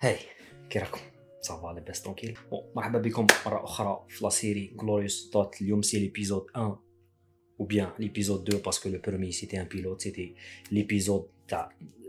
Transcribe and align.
هاي 0.00 0.16
كي 0.70 0.78
راكم 0.78 1.00
صافا 1.40 1.72
لاباس 1.72 2.02
ترونكيل 2.02 2.38
بون 2.50 2.60
مرحبا 2.76 2.98
بكم 2.98 3.26
مره 3.46 3.64
اخرى 3.64 4.06
في 4.08 4.24
لا 4.24 4.30
سيري 4.30 4.76
غلوريوس 4.80 5.30
دوت 5.32 5.62
اليوم 5.62 5.82
سي 5.82 5.98
ليبيزود 5.98 6.46
1 6.56 6.92
ou 7.62 7.66
bien 7.66 7.94
l'épisode 7.98 8.44
2 8.44 8.58
parce 8.58 8.78
que 8.78 8.88
le 8.88 8.98
premier 8.98 9.30
c'était 9.30 9.58
un 9.58 9.66
pilote 9.66 10.00
c'était 10.00 10.34
l'épisode 10.70 11.26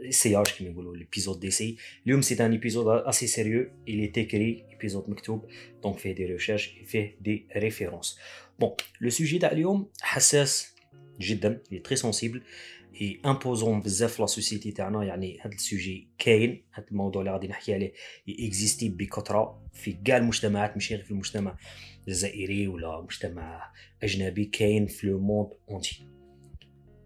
essayage 0.04 0.56
qui 0.56 0.70
me 0.70 0.96
l'épisode 0.96 1.40
d'essai 1.40 1.76
اليوم 2.06 2.22
c'est 2.22 2.42
un 2.42 2.52
épisode 2.52 3.04
assez 3.06 3.28
sérieux 3.28 3.72
il 3.88 4.00
est 4.04 4.18
écrit 4.18 4.64
épisode 4.72 5.10
مكتوب 5.10 5.46
donc 5.84 6.00
fait 6.00 6.14
des 6.14 6.34
recherches 6.34 6.78
et 6.82 6.86
fait 6.86 7.18
des 7.22 7.46
références 7.56 8.18
bon 8.60 8.76
le 9.00 9.10
sujet 9.10 9.40
تاع 9.40 9.52
اليوم 9.52 9.90
حساس 10.02 10.74
جدا 11.20 11.62
il 11.72 11.76
est 11.76 11.86
très 11.86 11.96
sensible 11.96 12.42
اي 13.01 13.21
امبوزون 13.27 13.81
بزاف 13.81 14.13
في 14.13 14.23
لا 14.23 14.27
سوسيتي 14.27 14.73
تاعنا 14.73 15.05
يعني 15.05 15.41
هذا 15.41 15.55
السوجي 15.55 16.09
كاين. 16.19 16.65
هذا 16.73 16.87
الموضوع 16.91 17.23
اللي 17.23 17.33
غادي 17.33 17.49
نحكي 17.49 17.75
عليه 17.75 17.93
اكزيستي 18.29 18.89
بكثرة 18.89 19.69
في 19.73 19.93
كاع 19.93 20.17
المجتمعات 20.17 20.73
ماشي 20.75 20.95
غير 20.95 21.05
في 21.05 21.11
المجتمع 21.11 21.57
الجزائري 22.07 22.69
ولا 22.69 23.01
مجتمع 23.01 23.73
أجنبي 24.03 24.45
كاين 24.45 24.87
في 24.87 25.07
لو 25.07 25.19
موند 25.21 25.49
اونتي 25.71 26.09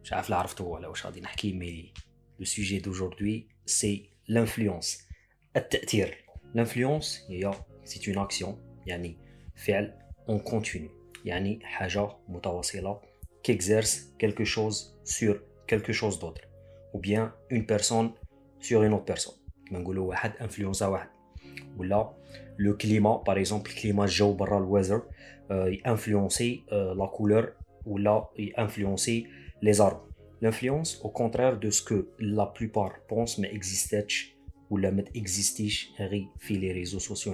مش 0.04 0.12
عارف 0.12 0.30
لا 0.30 0.36
عرفتو 0.36 0.64
ولا 0.64 0.88
واش 0.88 1.06
غادي 1.06 1.20
نحكي 1.20 1.52
مي 1.52 1.92
لو 2.38 2.44
سوجي 2.44 2.78
دوجوردي 2.78 3.48
سي 3.66 4.10
لانفلونس 4.28 5.08
التأثير. 5.56 6.24
لانفلونس 6.54 7.26
هي 7.28 7.50
سي 7.84 8.10
اون 8.10 8.18
اكسيون 8.18 8.80
يعني 8.86 9.16
فعل 9.56 9.98
اون 10.28 10.38
كونتينيو 10.38 10.90
يعني 11.24 11.60
حاجة 11.62 12.08
متواصلة 12.28 13.00
كيكزيرس 13.42 14.14
كيلكو 14.18 14.44
شوز 14.44 14.94
سور 15.04 15.51
quelque 15.67 15.93
chose 15.93 16.19
d'autre 16.19 16.41
ou 16.93 16.99
bien 16.99 17.33
une 17.49 17.65
personne 17.65 18.09
sur 18.59 18.83
une 18.83 18.93
autre 18.93 19.05
personne 19.13 19.37
كما 19.69 19.79
نقولوا 19.79 20.07
واحد 20.07 20.31
انفلونسا 20.41 20.87
واحد 20.87 21.09
ولا 21.77 22.13
لو 22.59 22.77
كليما 22.77 23.17
باغ 23.17 23.39
اكزومبل 23.39 23.71
كليما 23.71 24.03
الجو 24.03 24.33
برا 24.33 24.57
الوزر 24.57 25.01
انفلونسي 25.87 26.63
لا 26.71 27.05
كولور 27.05 27.53
ولا 27.85 28.25
انفلونسي 28.59 29.27
لي 29.61 29.73
زارب 29.73 30.07
l'influence 30.45 31.01
au 31.01 31.09
contraire 31.09 31.57
de 31.65 31.69
ce 31.69 31.81
que 31.81 31.97
la 32.19 32.45
plupart 32.45 32.95
pensent 33.09 33.39
ما 33.39 33.47
existاتش 33.47 34.35
ولا 34.69 34.89
ما 34.89 35.01
تاكزيستيش 35.01 35.91
غير 35.99 36.27
في 36.39 36.53
لي 36.53 36.71
ريزو 36.71 36.99
سوسيو 36.99 37.33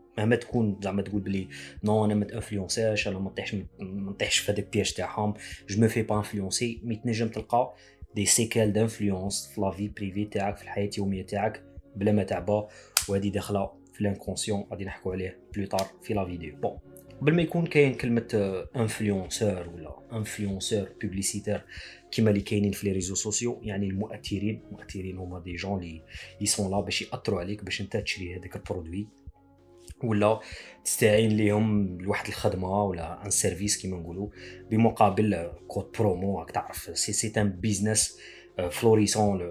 مهما 0.17 0.35
تكون 0.35 0.79
زعما 0.83 1.01
تقول 1.01 1.21
بلي 1.21 1.47
نو 1.83 2.05
أنا 2.05 2.15
ما 2.15 2.25
تأنفلونساش 2.25 3.07
أنا 3.07 3.19
ما 3.19 3.29
نطيحش 3.29 3.55
ما 3.79 4.11
نطيحش 4.11 4.37
في 4.37 4.51
هذاك 4.51 4.65
البياج 4.65 4.93
تاعهم 4.93 5.33
جو 5.69 5.81
مو 5.81 5.87
في 5.87 6.01
با 6.03 6.17
انفلونسي 6.17 6.81
مي 6.83 6.95
تنجم 6.95 7.27
تلقى 7.27 7.73
دي 8.15 8.25
سيكال 8.25 8.73
دانفلونس 8.73 9.51
في 9.55 9.61
لا 9.61 9.71
في 9.71 9.87
بريفي 9.87 10.25
تاعك 10.25 10.57
في 10.57 10.63
الحياة 10.63 10.89
اليومية 10.93 11.25
تاعك 11.25 11.63
بلا 11.95 12.11
ما 12.11 12.23
تعبى. 12.23 12.61
وهذه 13.09 13.29
داخلة 13.29 13.71
في 13.93 14.01
الانكونسيون 14.01 14.67
غادي 14.71 14.85
نحكوا 14.85 15.13
عليه 15.13 15.39
بلو 15.55 15.67
طار 15.67 15.87
في 16.01 16.13
لا 16.13 16.25
فيديو 16.25 16.55
بون 16.55 16.77
قبل 17.21 17.35
ما 17.35 17.41
يكون 17.41 17.65
كاين 17.65 17.93
كلمة 17.93 18.27
انفلونسور 18.75 19.69
ولا 19.69 19.95
انفلونسور 20.13 20.89
بوبليسيتير 21.01 21.65
كيما 22.11 22.29
اللي 22.29 22.41
كاينين 22.41 22.71
في 22.71 22.87
لي 22.87 22.93
ريزو 22.93 23.15
سوسيو 23.15 23.59
يعني 23.63 23.87
المؤثرين. 23.87 24.63
المؤثرين 24.67 25.17
هما 25.17 25.39
دي 25.39 25.55
جون 25.55 25.79
اللي 25.79 26.01
يسون 26.41 26.71
لا 26.71 26.79
باش 26.79 27.01
يأثروا 27.01 27.39
عليك 27.39 27.63
باش 27.63 27.81
أنت 27.81 27.97
تشري 27.97 28.35
هذاك 28.35 28.55
البرودوي. 28.55 29.07
ولا 30.03 30.39
تستعين 30.85 31.31
ليهم 31.31 31.97
لواحد 32.01 32.27
الخدمة 32.27 32.83
ولا 32.83 33.25
ان 33.25 33.29
سيرفيس 33.29 33.77
كيما 33.81 33.97
نقولوا 33.97 34.27
بمقابل 34.71 35.51
كود 35.67 35.91
برومو 35.99 36.39
راك 36.39 36.51
تعرف 36.51 36.97
سي 36.97 37.13
سي 37.13 37.33
ان 37.41 37.49
بيزنس 37.49 38.17
فلوريسون 38.71 39.49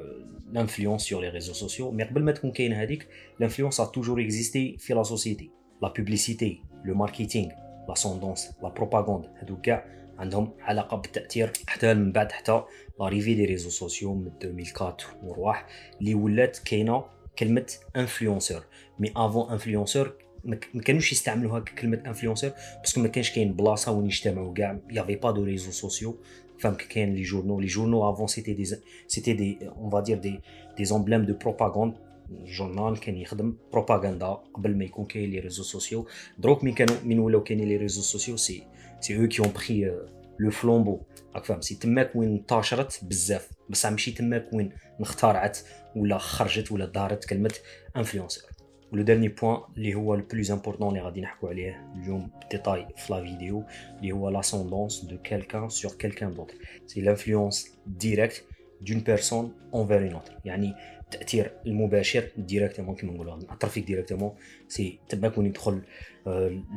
لانفلونس 0.53 1.03
سور 1.03 1.21
لي 1.23 1.29
ريزو 1.29 1.53
سوسيو 1.53 1.91
مي 1.91 2.05
قبل 2.05 2.23
ما 2.25 2.33
تكون 2.33 2.53
كاين 2.53 2.73
هذيك 2.73 3.09
لانفلونس 3.41 3.81
ا 3.81 3.85
توجور 3.85 4.23
اكزيستي 4.23 4.77
في 4.79 4.95
لا 4.95 5.03
سوسيتي 5.03 5.51
لا 5.83 5.89
بوبليسيتي 5.89 6.63
لو 6.85 6.95
ماركتينغ 6.95 7.49
لا 7.89 7.95
سوندونس 7.95 8.51
لا 8.63 8.69
بروباغوند 8.69 9.25
هادو 9.39 9.57
كاع 9.57 9.85
عندهم 10.19 10.53
علاقة 10.61 10.97
بالتأثير 10.97 11.53
حتى 11.67 11.95
من 11.95 12.13
بعد 12.13 12.33
حتى 12.33 12.63
لا 13.01 13.09
ريفي 13.09 13.35
دي 13.35 13.45
ريزو 13.45 13.71
سوسيو 13.71 14.15
من 14.15 14.31
2004 14.45 14.97
ورواح 15.23 15.67
اللي 16.01 16.15
ولات 16.15 16.59
كاينة 16.59 17.05
كلمة 17.39 17.73
انفلونسور 17.97 18.65
مي 18.99 19.13
افون 19.17 19.51
انفلونسور 19.51 20.13
ما 20.45 20.83
كانوش 20.85 21.13
يستعملوها 21.13 21.61
كلمة 21.61 22.03
انفلونسور 22.07 22.51
باسكو 22.81 23.01
ما 23.01 23.09
كانش 23.09 23.31
كاين 23.31 23.53
بلاصة 23.53 23.93
وين 23.93 24.07
يجتمعوا 24.07 24.55
كاع. 24.55 24.79
يافي 24.91 25.17
با 25.17 25.31
دو 25.31 25.45
ريزو 25.45 25.71
سوسيو 25.71 26.21
فهم 26.59 26.75
كاين 26.75 27.15
لي 27.15 27.23
جورنو 27.23 27.61
لي 27.61 27.67
جورنو 27.67 28.11
افون 28.13 28.27
سيتي 28.27 28.53
دي 28.53 28.65
سيتي 29.09 29.33
دي 29.33 29.59
اون 29.69 29.91
فا 29.91 30.01
دير 30.01 30.19
دي 30.19 30.41
دي 30.77 30.85
زومبليم 30.85 31.25
دو 31.25 31.35
بروباغوند 31.35 31.95
جورنال 32.31 33.01
كان 33.01 33.17
يخدم 33.17 33.57
بروباغندا 33.73 34.27
قبل 34.27 34.77
ما 34.77 34.85
يكون 34.85 35.05
كاين 35.05 35.31
لي 35.31 35.39
ريزو 35.39 35.63
سوسيو 35.63 36.07
دروك 36.39 36.65
مين 36.65 36.75
كانوا 36.75 36.97
من 37.05 37.19
ولاو 37.19 37.43
كاينين 37.43 37.69
لي 37.69 37.77
ريزو 37.77 38.03
سوسيو 38.03 38.37
سي 38.37 38.63
سي 39.01 39.17
أو 39.19 39.29
كي 39.29 39.43
اون 39.43 39.53
بري 39.53 39.93
لو 40.41 40.51
فلومبو 40.51 41.01
راك 41.35 41.45
فاهم 41.45 41.61
سي 41.61 41.75
تماك 41.75 42.17
وين 42.17 42.29
انتشرت 42.29 43.05
بزاف. 43.05 43.49
بصح 43.69 43.91
ماشي 43.91 44.13
تماك 44.13 44.53
وين 44.53 44.73
اخترعت 45.01 45.59
ولا 45.97 46.19
خرجت 46.19 46.73
ولا 46.73 46.87
دارت 46.87 47.25
كلمة 47.25 47.55
انفلونسور 47.97 48.50
ولو 48.94 49.04
ديرني 49.04 49.28
بوان 49.28 49.62
اللي 49.78 49.96
هو 49.96 50.14
البلوز 50.16 50.52
امبورطون 50.52 50.90
اللي 50.90 51.02
غادي 51.02 51.22
نحكوا 51.22 51.50
عليه 51.50 51.94
اليوم 51.96 52.30
ديتاي 52.52 52.88
في 52.98 53.14
لا 53.14 53.22
فيديو 53.22 53.64
اللي 53.98 54.12
هو 54.12 54.30
لاسوندونس 54.30 55.06
دو 55.06 55.18
كيلكان 55.18 55.70
سور 55.70 55.92
كيلكان 55.92 56.34
دوتر 56.34 56.56
سي 56.86 57.02
لانفلونس 57.02 57.78
ديريكت 57.88 58.44
دون 58.82 59.00
بيرسون 59.00 59.54
انفير 59.76 60.02
اون 60.02 60.14
اوتر 60.14 60.38
يعني 60.46 60.74
التاثير 61.14 61.52
المباشر 61.66 62.30
ديريكتومون 62.38 62.96
كيما 62.96 63.14
نقولوا 63.14 63.36
ناثر 63.36 63.68
فيك 63.68 63.86
ديريكتومون 63.86 64.32
سي 64.68 65.00
تماك 65.10 65.38
وين 65.38 65.48
يدخل 65.48 65.82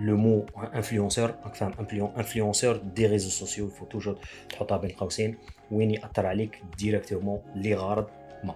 لو 0.04 0.16
مو 0.16 0.46
انفلونسور 0.74 1.30
راك 1.30 1.54
فاهم 1.54 1.72
انفلونسور 2.16 2.76
دي 2.76 3.06
ريزو 3.06 3.30
سوسيو 3.30 3.68
فو 3.68 3.84
توجور 3.84 4.18
تحطها 4.50 4.76
بين 4.76 4.90
قوسين 4.90 5.36
وين 5.70 5.90
ياثر 5.90 6.26
عليك 6.26 6.62
ديريكتومون 6.78 7.40
لغرض 7.56 8.06
ما 8.44 8.54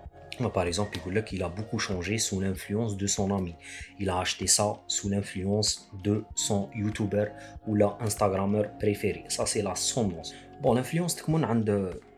par 0.54 0.66
exemple, 0.66 0.98
il 1.32 1.42
a 1.42 1.48
beaucoup 1.48 1.78
changé 1.78 2.18
sous 2.18 2.40
l'influence 2.40 2.96
de 2.96 3.06
son 3.06 3.30
ami. 3.34 3.54
Il 4.00 4.08
a 4.10 4.18
acheté 4.18 4.46
ça 4.46 4.80
sous 4.86 5.08
l'influence 5.08 5.90
de 6.02 6.24
son 6.34 6.68
YouTuber 6.74 7.26
ou 7.66 7.74
la 7.74 7.96
Instagrammeur 8.00 8.66
préféré. 8.78 9.24
Ça, 9.28 9.46
c'est 9.46 9.62
la 9.62 9.74
tendance. 9.94 10.34
Bon, 10.62 10.74
l'influence, 10.74 11.16
a 11.18 11.54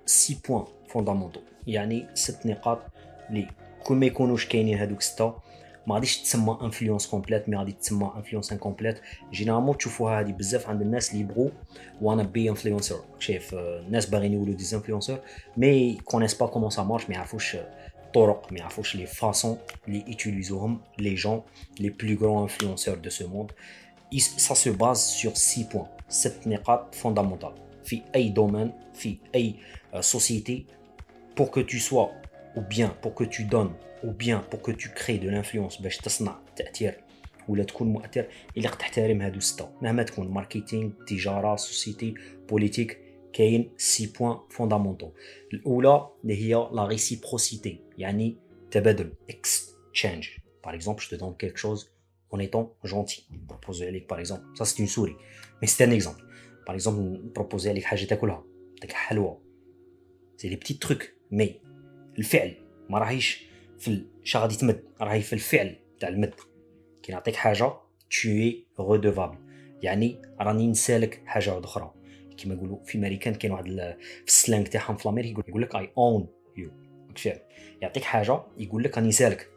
6 0.07 0.35
points 0.37 0.67
fondamentaux. 0.89 1.43
يعني 1.67 2.07
ست 2.15 2.47
نقاط 2.47 2.79
اللي 3.31 3.49
كل 3.85 3.95
ما 3.95 4.07
يكونوش 4.07 4.47
كاينين 4.47 4.79
هذوك 4.79 5.03
سته 5.03 5.35
ما 5.87 5.95
غاديش 5.95 6.23
تسمى 6.23 6.59
انفلونس 6.63 7.07
كومبليت 7.07 7.49
مي 7.49 7.57
غادي 7.57 7.73
تسمى 7.73 8.13
انفلونس 8.17 8.53
انكومبليت 8.53 9.01
جينيرالمون 9.33 9.79
تشوفوها 9.79 10.21
هذه 10.21 10.33
بزاف 10.33 10.69
عند 10.69 10.83
الناس 10.83 11.11
اللي 11.11 11.21
يبغوا 11.21 11.51
وانا 12.03 12.23
بي 12.23 12.51
انفلونسر 12.51 13.01
شايف 13.19 13.55
الناس 13.55 14.07
باغيين 14.07 14.33
يولوا 14.33 14.55
دي 14.55 14.77
انفلونسر 14.77 15.21
مي 15.57 15.99
كونيس 16.05 16.35
با 16.35 16.47
كومون 16.47 16.71
سا 16.71 16.83
مارش 16.83 17.09
ما 17.09 17.15
يعرفوش 17.15 17.57
طرق 18.15 18.53
ما 18.53 18.59
يعرفوش 18.59 18.97
لي 18.97 19.07
فاسون 19.07 19.59
اللي 19.89 20.05
يوتيليزوهم 20.09 20.81
لي 20.99 21.15
جون 21.15 21.43
لي 21.81 21.89
بلو 21.89 22.21
غران 22.21 22.43
انفلونسور 22.43 22.95
دو 22.95 23.11
سو 23.11 23.29
موند 23.29 23.53
ça 24.47 24.55
se 24.55 24.71
base 24.71 25.03
sur 25.21 25.37
6 25.37 25.65
points 25.65 25.89
ست 26.09 26.47
نقاط 26.47 26.95
فوندامونتال 26.95 27.53
في 27.85 28.03
اي 28.15 28.29
دومين 28.29 28.73
في 28.95 29.17
اي 29.35 29.55
société 30.01 30.67
pour 31.37 31.51
que 31.51 31.61
tu 31.61 31.79
sois 31.81 32.11
ou 32.57 32.61
bien 32.61 32.91
pour 33.03 33.15
que 33.15 33.25
tu 33.25 33.45
donnes 33.45 33.75
ou 34.05 34.13
bien 34.13 34.39
pour 34.51 34.61
que 34.63 34.73
tu 34.73 34.89
crées 34.89 35.19
de 35.19 35.29
l'influence 35.29 35.83
باش 35.83 35.97
تصنع 35.97 36.37
تأثير 36.57 37.01
ولا 37.49 37.65
تكون 37.65 37.89
مؤثر 37.89 38.27
الا 38.57 38.71
تحترم 38.71 39.23
هادو 39.23 39.41
سته 39.41 39.69
مهما 39.83 40.03
تكون 40.03 40.29
ماركتينغ 40.29 40.91
تجاره 41.07 41.57
سوسيتي 41.57 42.15
بوليتيك 42.49 42.99
كاين 43.33 43.71
سي 43.77 44.13
بوين 44.19 44.39
فوندامونتو 44.51 45.11
الاولى 45.53 46.09
اللي 46.23 46.37
هي 46.37 46.55
لا 46.73 46.87
ريسيبروسيتي 46.87 47.81
يعني 47.99 48.37
تبادل 48.71 49.13
اكسشينج 49.31 50.29
باغ 50.65 50.75
اكزومبل 50.75 51.03
جو 51.11 51.17
دون 51.17 51.35
كيلك 51.35 51.57
شوز 51.57 51.95
en 52.35 52.41
étant 52.41 52.77
gentil. 52.83 53.27
Proposer 53.49 53.87
avec 53.87 54.07
par 54.07 54.19
exemple, 54.19 54.45
ça 54.55 54.65
c'est 54.65 54.81
une 54.81 54.89
souris. 54.89 55.17
Mais 55.61 55.69
c'est 55.69 55.85
un 55.85 55.91
exemple. 55.91 56.23
Par 56.67 56.75
exemple, 56.75 57.01
proposer 57.35 57.71
avec 57.71 57.85
حاجة 57.85 58.05
تاكلها. 58.05 58.45
تاك 58.81 58.93
حلوة. 58.93 59.41
C'est 60.37 60.49
des 60.49 60.57
petits 60.57 60.79
trucs. 60.79 61.17
Mais 61.31 61.61
الفعل 62.19 62.55
ما 62.91 62.99
راهيش 62.99 63.45
في 63.79 64.05
اش 64.23 64.37
غادي 64.37 64.57
تمد 64.57 64.85
راهي 65.01 65.21
في 65.23 65.33
الفعل 65.33 65.77
تاع 66.01 66.09
المد 66.09 66.35
كي 67.03 67.13
نعطيك 67.13 67.37
حاجه 67.37 67.73
tu 68.11 68.29
es 68.79 68.83
redevable 68.83 69.37
يعني 69.83 70.23
راني 70.41 70.67
نسالك 70.67 71.23
حاجه 71.27 71.51
واحده 71.51 71.65
اخرى 71.65 71.95
كيما 72.40 72.56
يقولوا 72.56 72.84
في 72.86 72.98
أمريكان 72.98 73.34
كاين 73.34 73.54
واحد 73.54 73.66
في 73.66 74.28
السلانج 74.28 74.68
تاعهم 74.68 74.98
في 74.98 75.06
الامريك 75.06 75.38
يقول 75.48 75.62
لك 75.62 75.76
اي 75.76 75.92
اون 75.98 76.28
يو 76.58 76.72
يعطيك 77.82 78.04
حاجة 78.04 78.40
يقول 78.58 78.84
لك 78.84 78.98
راني 78.98 79.08
نسالك 79.08 79.50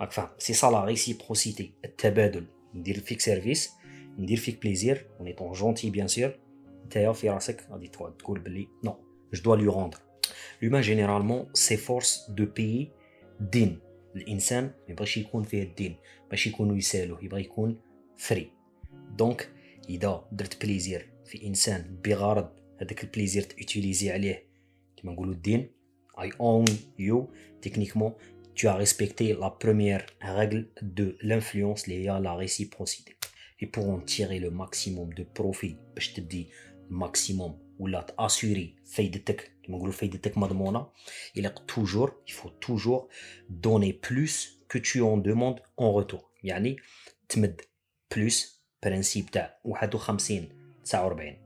راك 0.00 0.12
فاهم. 0.12 0.28
سي 0.38 0.52
سا 0.52 0.66
لا 0.66 0.84
ريسيبروسيتي 0.84 1.72
التبادل. 1.84 2.46
ندير 2.74 3.00
فيك 3.00 3.20
سيرفيس 3.20 3.70
ندير 4.18 4.36
فيك 4.36 4.62
بليزير 4.62 5.06
اون 5.20 5.26
ايتون 5.26 5.52
جونتي 5.52 5.90
بيان 5.90 6.08
سور 6.08 6.38
نتايا 6.86 7.12
في 7.12 7.30
راسك 7.30 7.66
غادي 7.70 7.88
تقول 7.88 8.40
بلي 8.40 8.68
نو 8.84 8.94
جو 9.34 9.42
دوا 9.42 9.56
لي 9.56 9.64
روندر 9.64 9.98
لومان 10.62 10.82
جينيرالمون 10.82 11.46
سيفورس 11.54 12.30
دو 12.30 12.46
بيي 12.46 12.90
دين 13.40 13.78
الإنسان 14.16 14.64
ما 14.64 14.72
يبغيش 14.88 15.16
يكون 15.16 15.42
فيه 15.42 15.62
الدين 15.62 15.96
باش 16.30 16.46
يكونوا 16.46 16.76
يسالوه 16.76 17.24
يبغي 17.24 17.40
يكون 17.40 17.80
فري 18.16 18.52
دونك 19.16 19.50
اذا 19.88 20.28
درت 20.32 20.64
بليزير 20.64 21.08
في 21.29 21.47
انسان 21.47 21.99
بغرض 22.05 22.49
هذاك 22.81 23.03
البليزير 23.03 23.43
تيوتيليزي 23.43 24.11
عليه 24.11 24.47
كما 24.97 25.11
نقولوا 25.11 25.33
الدين 25.33 25.71
اي 26.21 26.31
اون 26.39 26.65
يو 26.99 27.33
تكنيكمون 27.61 28.13
tu 28.55 28.67
as 28.67 28.75
respecté 28.75 29.33
la 29.33 29.49
première 29.49 30.05
règle 30.21 30.69
de 30.81 31.17
l'influence 31.21 31.87
liée 31.87 32.07
à 32.07 32.21
la 32.21 32.33
réciprocité. 32.35 33.17
Et 33.59 33.67
pour 33.67 33.89
en 33.89 33.99
tirer 33.99 34.39
le 34.39 34.49
maximum 34.49 35.13
de 35.13 35.23
profit, 35.23 35.77
je 35.97 36.09
te 36.11 36.21
dis 36.21 36.47
maximum 36.89 37.53
ولا 37.79 38.01
تاسوري 38.01 38.75
فايدتك 38.85 39.51
كما 39.63 39.77
نقولوا 39.77 39.93
فايدتك 39.93 40.37
مضمونه 40.37 40.87
il 41.37 41.45
est 41.45 41.65
toujours 41.67 42.11
il 42.27 42.33
faut 42.33 42.53
toujours 42.59 43.07
donner 43.49 43.93
plus 43.93 44.61
que 44.69 44.77
tu 44.77 45.01
en 45.01 45.17
demandes 45.17 45.61
en 45.77 45.91
retour 45.91 46.31
يعني 46.43 46.77
تمد 47.29 47.61
بلوس 48.15 48.61
برانسيب 48.83 49.25
تاع 49.25 49.59
51 49.65 50.58
49 50.89 51.37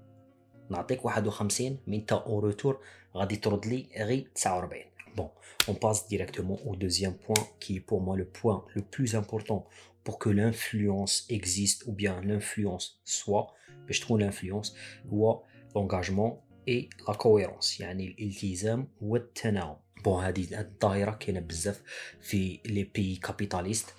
نعطيك 0.70 1.06
51 1.06 1.78
من 1.88 1.94
انت 1.94 2.12
اون 2.12 2.44
روتور 2.44 2.80
غادي 3.16 3.36
ترد 3.36 3.66
لي 3.66 3.88
غير 3.98 4.28
49 4.36 4.90
Bon, 5.16 5.32
on 5.68 5.74
passe 5.74 6.08
directement 6.08 6.58
au 6.66 6.76
deuxième 6.76 7.16
point 7.16 7.44
qui 7.60 7.78
est 7.78 7.80
pour 7.80 8.02
moi 8.02 8.16
le 8.16 8.26
point 8.26 8.64
le 8.76 8.82
plus 8.82 9.16
important 9.16 9.66
pour 10.04 10.20
que 10.20 10.30
l'influence 10.30 11.26
existe 11.30 11.84
ou 11.88 11.92
bien 11.92 12.22
l'influence 12.22 13.02
soit, 13.04 13.54
je 13.88 14.00
trouve 14.02 14.20
l'influence, 14.20 14.76
ou 15.12 15.28
l'engagement 15.76 16.44
et 16.68 16.90
la 17.08 17.16
cohérence 17.16 17.80
يعني 17.80 18.08
الالتزام 18.08 18.88
والتناغم 19.02 19.78
بون 20.04 20.24
هذه 20.24 20.60
الظاهره 20.60 21.12
كاينه 21.12 21.40
بزاف 21.40 21.82
في 22.22 22.60
لي 22.66 22.84
بي 22.84 23.16
كابيتاليست 23.16 23.94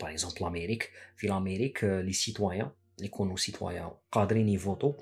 باغ 0.00 0.10
اكزومبل 0.10 0.36
لامريك 0.40 0.92
في 1.16 1.26
لامريك 1.26 1.84
لي 1.84 2.12
سيتويان 2.12 2.60
اللي 2.60 2.79
يكونوا 3.05 3.37
سيتويان 3.37 3.89
قادرين 4.11 4.49
يفوتو 4.49 4.93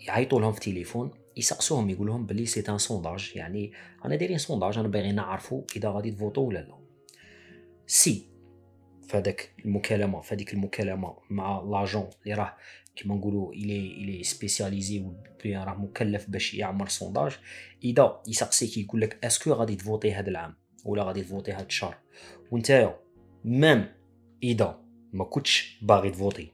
يعيطوا 0.00 0.40
لهم 0.40 0.52
في 0.52 0.58
التليفون 0.58 1.10
يسقسوهم 1.36 1.90
يقول 1.90 2.06
لهم 2.06 2.26
بلي 2.26 2.46
سي 2.46 2.64
ان 2.68 2.78
سونداج 2.78 3.32
يعني 3.34 3.72
أنا 4.04 4.16
دايرين 4.16 4.38
سونداج 4.38 4.78
أنا 4.78 4.88
باغي 4.88 5.12
نعرفوا 5.12 5.62
إذا 5.76 5.88
غادي 5.88 6.10
تفوتو 6.10 6.40
ولا 6.40 6.58
لا. 6.58 6.78
سي 7.86 8.28
فهذاك 9.08 9.54
المكالمة 9.64 10.20
فهذيك 10.20 10.54
المكالمة 10.54 11.16
مع 11.30 11.62
لاجون 11.62 12.10
اللي 12.22 12.34
راه 12.34 12.56
كيما 12.96 13.14
نقولوا 13.14 13.52
الي 13.52 13.78
الي 13.78 14.24
سبيسياليزي 14.24 15.06
راه 15.46 15.74
مكلف 15.74 16.30
باش 16.30 16.54
يعمر 16.54 16.88
سونداج 16.88 17.32
إذا 17.84 18.22
يسقسيك 18.28 18.78
يقول 18.78 19.00
لك 19.00 19.24
اسكو 19.24 19.52
غادي 19.52 19.76
تفوتي 19.76 20.12
هذا 20.12 20.30
العام 20.30 20.54
ولا 20.84 21.02
غادي 21.02 21.22
تفوتي 21.22 21.52
هذا 21.52 21.66
الشهر؟ 21.66 21.96
وانت 22.50 22.94
ميم 23.44 23.86
إذا 24.42 24.80
ما 25.12 25.24
كنتش 25.24 25.78
باغي 25.82 26.10
تفوتي. 26.10 26.53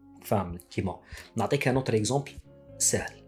صالحهم 0.20 0.52
فاهم 0.52 0.58
كيما 0.70 1.00
نعطيك 1.36 1.68
ان 1.68 1.76
اوتر 1.76 1.96
اكزومبل 1.96 2.32
سهل 2.78 3.26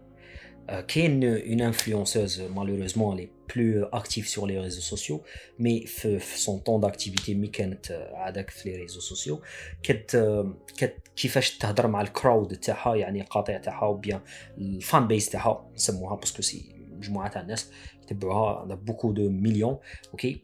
كاين 0.87 1.23
اون 1.23 1.61
انفلونسوز 1.61 2.41
مالوريزمون 2.41 3.13
اللي 3.13 3.29
بلو 3.55 3.85
اكتيف 3.85 4.27
سور 4.27 4.47
لي 4.47 4.59
ريزو 4.59 4.81
سوسيو 4.81 5.23
مي 5.59 5.85
في 5.85 6.19
سون 6.19 6.59
طون 6.59 6.81
داكتيفيتي 6.81 7.35
مي 7.35 7.47
كانت 7.47 7.91
هذاك 8.17 8.49
في 8.49 8.69
لي 8.69 8.75
ريزو 8.75 8.99
سوسيو 8.99 9.41
كت 9.83 10.15
كت 10.77 10.95
كيفاش 11.15 11.57
تهضر 11.57 11.87
مع 11.87 12.01
الكراود 12.01 12.55
تاعها 12.55 12.95
يعني 12.95 13.21
القطيع 13.21 13.57
تاعها 13.57 13.85
وبيان 13.85 14.21
الفان 14.57 15.07
بيس 15.07 15.29
تاعها 15.29 15.71
نسموها 15.75 16.15
باسكو 16.15 16.41
سي 16.41 16.75
مجموعه 16.91 17.29
تاع 17.29 17.41
الناس 17.41 17.71
يتبعوها 18.03 18.75
بوكو 18.75 19.11
دو 19.11 19.29
مليون 19.29 19.77
اوكي 20.11 20.41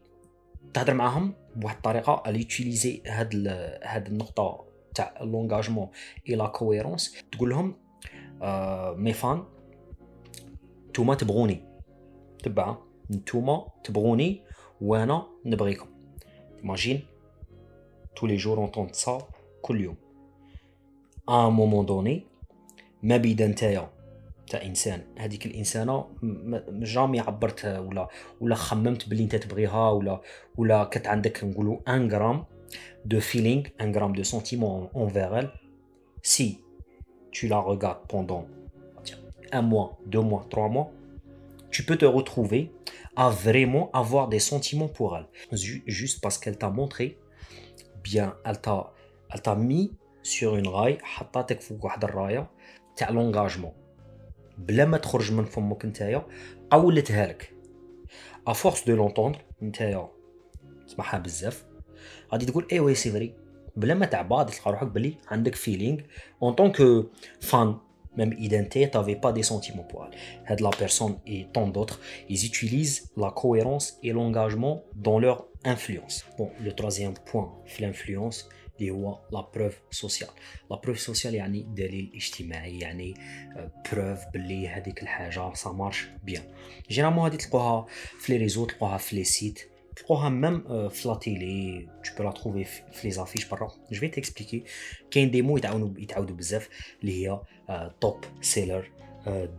تهضر 0.74 0.94
معاهم 0.94 1.34
بواحد 1.56 1.76
الطريقه 1.76 2.22
اللي 2.26 2.38
يوتيليزي 2.38 3.02
هاد 3.06 3.46
هاد 3.82 4.06
النقطه 4.06 4.69
تاع 4.95 5.13
لونغاجمون 5.21 5.89
اي 6.29 6.35
لا 6.35 6.47
كويرونس 6.47 7.23
تقول 7.31 7.49
لهم 7.49 7.75
آه 8.41 8.93
مي 8.93 9.13
فان 9.13 9.43
نتوما 10.89 11.15
تبغوني. 11.15 11.63
تبع 12.43 12.77
نتوما 13.11 13.67
تبغوني 13.83 14.41
وأنا 14.81 15.27
نبغيكم. 15.45 15.87
Imagine 16.63 16.99
tous 18.15 18.27
les 18.27 18.37
jours 18.37 18.59
entendre 18.59 18.95
ça 18.95 19.23
كل 19.61 19.81
يوم. 19.81 19.95
Un 21.29 21.49
moment 21.49 21.83
donné 21.83 22.23
ما 23.03 23.17
بيدا 23.17 23.47
نتايا 23.47 23.89
تاع 24.47 24.65
إنسان. 24.65 25.01
هذيك 25.17 25.45
الإنسانة 25.45 26.07
جامي 26.69 27.19
عبرت 27.19 27.65
ولا 27.65 28.07
ولا 28.41 28.55
خممت 28.55 29.09
بلي 29.09 29.23
أنت 29.23 29.35
تبغيها 29.35 29.89
ولا 29.89 30.21
ولا 30.57 30.83
كانت 30.83 31.07
عندك 31.07 31.43
نقولوا 31.43 31.77
ان 31.87 32.11
غرام 32.11 32.45
de 33.04 33.20
feeling 33.20 33.68
un 33.78 33.90
gramme 33.90 34.16
de 34.16 34.22
sentiment 34.22 34.90
envers 34.94 35.36
elle 35.36 35.50
si 36.22 36.60
tu 37.30 37.48
la 37.48 37.58
regardes 37.58 38.06
pendant 38.08 38.46
un 39.52 39.62
mois, 39.62 39.98
deux 40.06 40.20
mois, 40.20 40.46
trois 40.50 40.68
mois, 40.68 40.90
tu 41.70 41.84
peux 41.84 41.96
te 41.96 42.04
retrouver 42.04 42.72
à 43.14 43.28
vraiment 43.30 43.90
avoir 43.92 44.28
des 44.28 44.38
sentiments 44.38 44.88
pour 44.88 45.16
elle. 45.16 45.26
Juste 45.86 46.20
parce 46.20 46.38
qu'elle 46.38 46.58
t'a 46.58 46.70
montré, 46.70 47.18
bien, 48.02 48.36
elle 48.44 48.60
t'a, 48.60 48.92
elle 49.30 49.42
t'a 49.42 49.54
mis 49.54 49.92
sur 50.22 50.56
une 50.56 50.68
raille, 50.68 50.98
حطاتك 51.02 51.60
فوق 51.60 51.84
واحد 51.84 52.04
الرايه 52.04 52.50
تاع 52.96 53.08
l'engagement. 53.10 53.72
بلا 54.58 54.84
ما 54.84 54.98
تخرج 54.98 55.32
من 55.32 55.44
فمك 55.44 55.84
نتايا 55.84 56.26
قولتها 56.70 57.26
لك. 57.26 57.52
À 58.48 58.54
force 58.54 58.84
de 58.84 58.94
l'entendre 58.94 59.38
نتايا 59.62 60.08
تسمعها 60.86 61.18
بزاف 61.18 61.64
غادي 62.32 62.46
تقول 62.46 62.66
اي 62.72 62.80
وي 62.80 62.94
سي 62.94 63.10
فري 63.10 63.32
بلا 63.76 63.94
ما 63.94 64.06
تعبى 64.06 64.44
تلقى 64.44 64.70
روحك 64.70 64.86
بلي 64.86 65.14
عندك 65.28 65.54
فيلينغ 65.54 66.00
اون 66.42 66.52
طون 66.52 66.72
كو 66.72 67.04
فان 67.40 67.76
même 68.16 68.34
identité, 68.38 68.90
tu 68.90 68.96
n'avais 68.96 69.16
pas 69.16 69.32
des 69.32 69.42
sentiments 69.42 69.84
pour 69.84 70.08
elle. 70.48 70.56
La 70.60 70.70
personne 70.70 71.18
et 71.26 71.46
tant 71.52 71.68
d'autres, 71.68 72.00
ils 72.28 72.46
utilisent 72.46 73.10
la 73.16 73.30
cohérence 73.30 73.98
et 74.02 74.12
l'engagement 74.12 74.82
dans 74.94 75.18
leur 75.18 75.46
influence. 75.64 76.24
Bon, 76.38 76.50
le 76.64 76.72
troisième 76.72 77.14
point, 77.28 77.52
l'influence, 77.78 78.48
la 78.80 79.42
preuve 79.52 79.76
sociale. 79.90 80.30
La 80.70 80.76
preuve 80.76 80.98
sociale, 80.98 81.34
يعني 81.34 81.66
دليل 81.74 82.12
اجتماعي 82.14 82.78
يعني 82.78 83.14
preuve 83.88 84.32
بلي 84.34 84.68
هذيك 84.68 85.02
الحاجة 85.02 85.54
ça 85.54 85.72
marche 85.72 86.08
bien. 86.24 86.42
Généralement 86.88 87.24
هذه 87.26 87.36
تلقوها 87.36 87.86
في 88.20 88.38
les 88.38 88.50
réseaux, 88.50 88.66
تلقوها 88.66 88.96
في 88.98 89.24
les 89.24 89.28
sites, 89.28 89.69
تلقوها 89.96 90.28
même 90.28 90.68
euh, 90.68 90.92
في 90.92 91.08
لا 91.08 91.14
تيلي 91.14 91.88
tu 92.02 92.10
peux 92.10 92.24
la 92.24 92.32
trouver 92.32 92.66
في 92.92 93.10
les 93.10 93.14
affiches 93.14 93.50
برا 93.50 93.72
je 93.92 93.96
vais 93.96 94.10
t'expliquer 94.10 94.58
كاين 95.10 95.30
دي 95.30 95.42
مو 95.42 95.56
يتعاونوا 95.56 95.90
يتعاودوا 95.98 96.36
بزاف 96.36 96.68
اللي 97.02 97.26
هي 97.26 97.40
توب 98.00 98.24
سيلر 98.40 98.90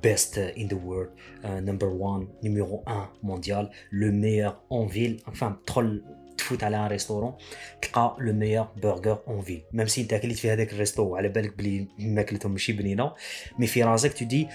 best 0.01 0.38
in 0.55 0.67
the 0.67 0.79
world 0.88 1.12
uh, 1.43 1.59
number 1.69 1.89
one 1.89 2.27
numéro 2.41 2.83
1 2.88 3.09
mondial 3.24 3.69
le 3.91 4.12
meilleur 4.12 4.63
en 4.69 4.86
ville 4.86 5.17
enfin 5.27 5.51
تدخل 5.65 6.03
تفوت 6.38 6.63
على 6.63 6.77
ان 6.77 6.88
ريستورون 6.88 7.33
تلقى 7.81 8.15
لو 8.19 8.33
ميور 8.33 8.67
برجر 8.83 9.19
اون 9.27 9.41
فيل 9.41 9.62
ميم 9.74 9.88
سي 9.88 10.01
انت 10.01 10.13
كليت 10.13 10.38
في 10.38 10.51
هذاك 10.51 10.74
الريستو 10.74 11.03
وعلى 11.03 11.29
بالك 11.29 11.57
بلي 11.57 11.88
ماكلتهم 12.00 12.51
ماشي 12.51 12.74
بنينه 12.74 13.12
مي 13.59 13.67
في 13.67 13.83
راسك 13.83 14.13
تو 14.13 14.25
دي 14.25 14.47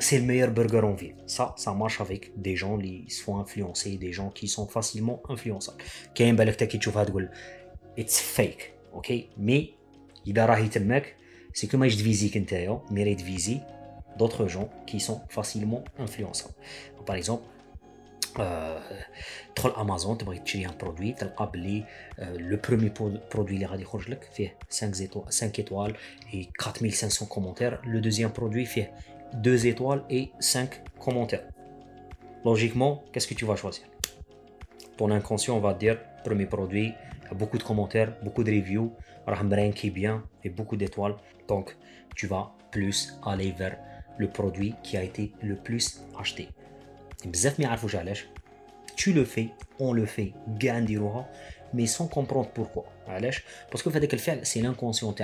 c'est 0.00 0.18
le 0.18 0.26
meilleur 0.30 0.50
burger 0.50 0.84
en 0.84 0.94
ville. 0.94 1.16
Ça, 1.26 1.54
ça 1.56 1.72
marche 1.72 2.00
avec 2.00 2.22
des 2.46 2.56
gens 2.56 2.76
qui 2.78 3.10
se 3.10 3.22
font 3.22 3.36
influencer, 3.38 3.96
des 3.96 4.12
gens 4.12 4.30
qui 4.30 4.46
sont 4.48 4.66
facilement 4.66 5.22
influençables. 5.28 5.82
كاين 6.14 6.36
بالك 6.36 6.56
تا 6.56 6.64
كي 6.64 6.78
تشوفها 6.78 7.04
تقول 7.04 7.28
it's 7.98 8.20
fake, 8.36 8.62
ok 8.94 9.12
Mais 9.38 9.64
إذا 10.26 10.46
راهي 10.46 10.68
تماك 10.68 11.16
c'est 11.54 11.66
que 11.66 11.74
ما 11.74 11.86
يجد 11.86 12.38
نتايا 12.38 12.80
مي 12.90 13.04
راه 13.04 13.12
تفيزي 13.12 13.60
d'autres 14.18 14.48
gens 14.48 14.68
qui 14.86 14.98
sont 15.00 15.20
facilement 15.28 15.84
influençables. 15.98 16.56
Par 17.06 17.16
exemple, 17.16 17.44
تدخل 19.54 19.70
امازون 19.70 20.18
تبغي 20.18 20.38
تشري 20.38 20.66
ان 20.66 20.72
برودوي 20.80 21.12
تلقى 21.12 21.50
بلي 21.50 21.84
لو 22.18 22.58
برومي 22.68 22.92
برودوي 23.32 23.54
اللي 23.54 23.66
غادي 23.66 23.82
يخرج 23.82 24.10
لك 24.10 24.30
فيه 24.36 24.56
5 24.70 25.24
5 25.30 25.58
étoiles 25.58 25.94
et 26.32 26.48
4500 26.58 27.26
commentaires 27.26 27.80
le 27.84 28.00
deuxième 28.00 28.32
produit 28.40 28.64
فيه 28.64 28.94
2 29.33 29.67
étoiles 29.67 30.03
et 30.09 30.31
5 30.39 30.81
commentaires. 30.99 31.47
Logiquement, 32.43 33.03
qu'est-ce 33.11 33.27
que 33.27 33.33
tu 33.33 33.45
vas 33.45 33.55
choisir? 33.55 33.85
Ton 34.97 35.11
inconscient 35.11 35.59
va 35.59 35.73
dire 35.73 35.99
premier 36.23 36.45
produit, 36.45 36.93
beaucoup 37.33 37.57
de 37.57 37.63
commentaires, 37.63 38.13
beaucoup 38.23 38.43
de 38.43 38.51
reviews, 38.51 38.93
qui 39.75 39.87
est 39.87 39.91
bien 39.91 40.23
et 40.43 40.49
beaucoup 40.49 40.75
d'étoiles. 40.75 41.15
Donc, 41.47 41.75
tu 42.15 42.27
vas 42.27 42.51
plus 42.71 43.17
aller 43.25 43.51
vers 43.51 43.77
le 44.17 44.27
produit 44.27 44.75
qui 44.83 44.97
a 44.97 45.03
été 45.03 45.31
le 45.41 45.55
plus 45.55 46.03
acheté. 46.19 46.49
Tu 48.95 49.13
le 49.13 49.25
fais, 49.25 49.49
on 49.79 49.93
le 49.93 50.05
fait, 50.05 50.33
gagne 50.57 50.85
mais 51.74 51.86
sans 51.86 52.08
comprendre 52.08 52.50
pourquoi. 52.54 52.84
Parce 53.70 53.82
que 53.82 53.90
c'est 54.42 54.60
l'inconscient 54.60 55.14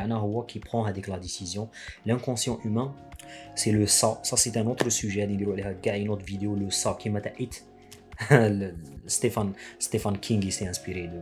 qui 0.46 0.58
prend 0.60 0.86
la 0.86 1.18
décision. 1.18 1.68
L'inconscient 2.06 2.58
humain, 2.64 2.94
c'est 3.54 3.72
le 3.72 3.86
ça. 3.86 4.20
Ça, 4.22 4.36
c'est 4.36 4.56
un 4.56 4.66
autre 4.66 4.88
sujet. 4.90 5.26
Il 5.30 5.40
y 5.84 5.88
a 5.88 5.96
une 5.96 6.08
autre 6.10 6.24
vidéo, 6.24 6.54
le 6.54 6.70
ça 6.70 6.96
qui 6.98 7.10
m'a 7.10 7.20
dit. 7.20 7.48
Stephen, 9.06 9.52
Stephen 9.78 10.18
King 10.18 10.50
s'est 10.50 10.66
inspiré 10.66 11.08
de, 11.08 11.20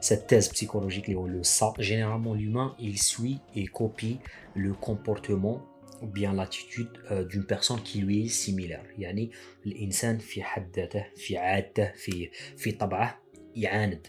cette 0.00 0.26
thèse 0.26 0.48
psychologique, 0.48 1.08
le 1.08 1.42
ça. 1.42 1.72
Généralement, 1.78 2.34
l'humain, 2.34 2.74
il 2.78 3.00
suit 3.00 3.40
et 3.54 3.66
copie 3.66 4.18
le 4.54 4.72
comportement 4.72 5.62
ou 6.02 6.06
bien 6.06 6.32
l'attitude 6.32 6.88
euh, 7.10 7.24
d'une 7.24 7.44
personne 7.44 7.82
qui 7.82 8.00
lui 8.00 8.24
est 8.24 8.28
similaire. 8.28 8.84
يعني 8.98 9.30
الإنسان 9.66 10.18
في 10.18 10.42
حد 10.42 10.76
ذاته 10.76 11.04
في 11.16 11.36
عادته 11.36 11.92
في 11.92 12.30
في 12.56 12.72
طبعه 12.72 13.20
يعاند 13.55 14.07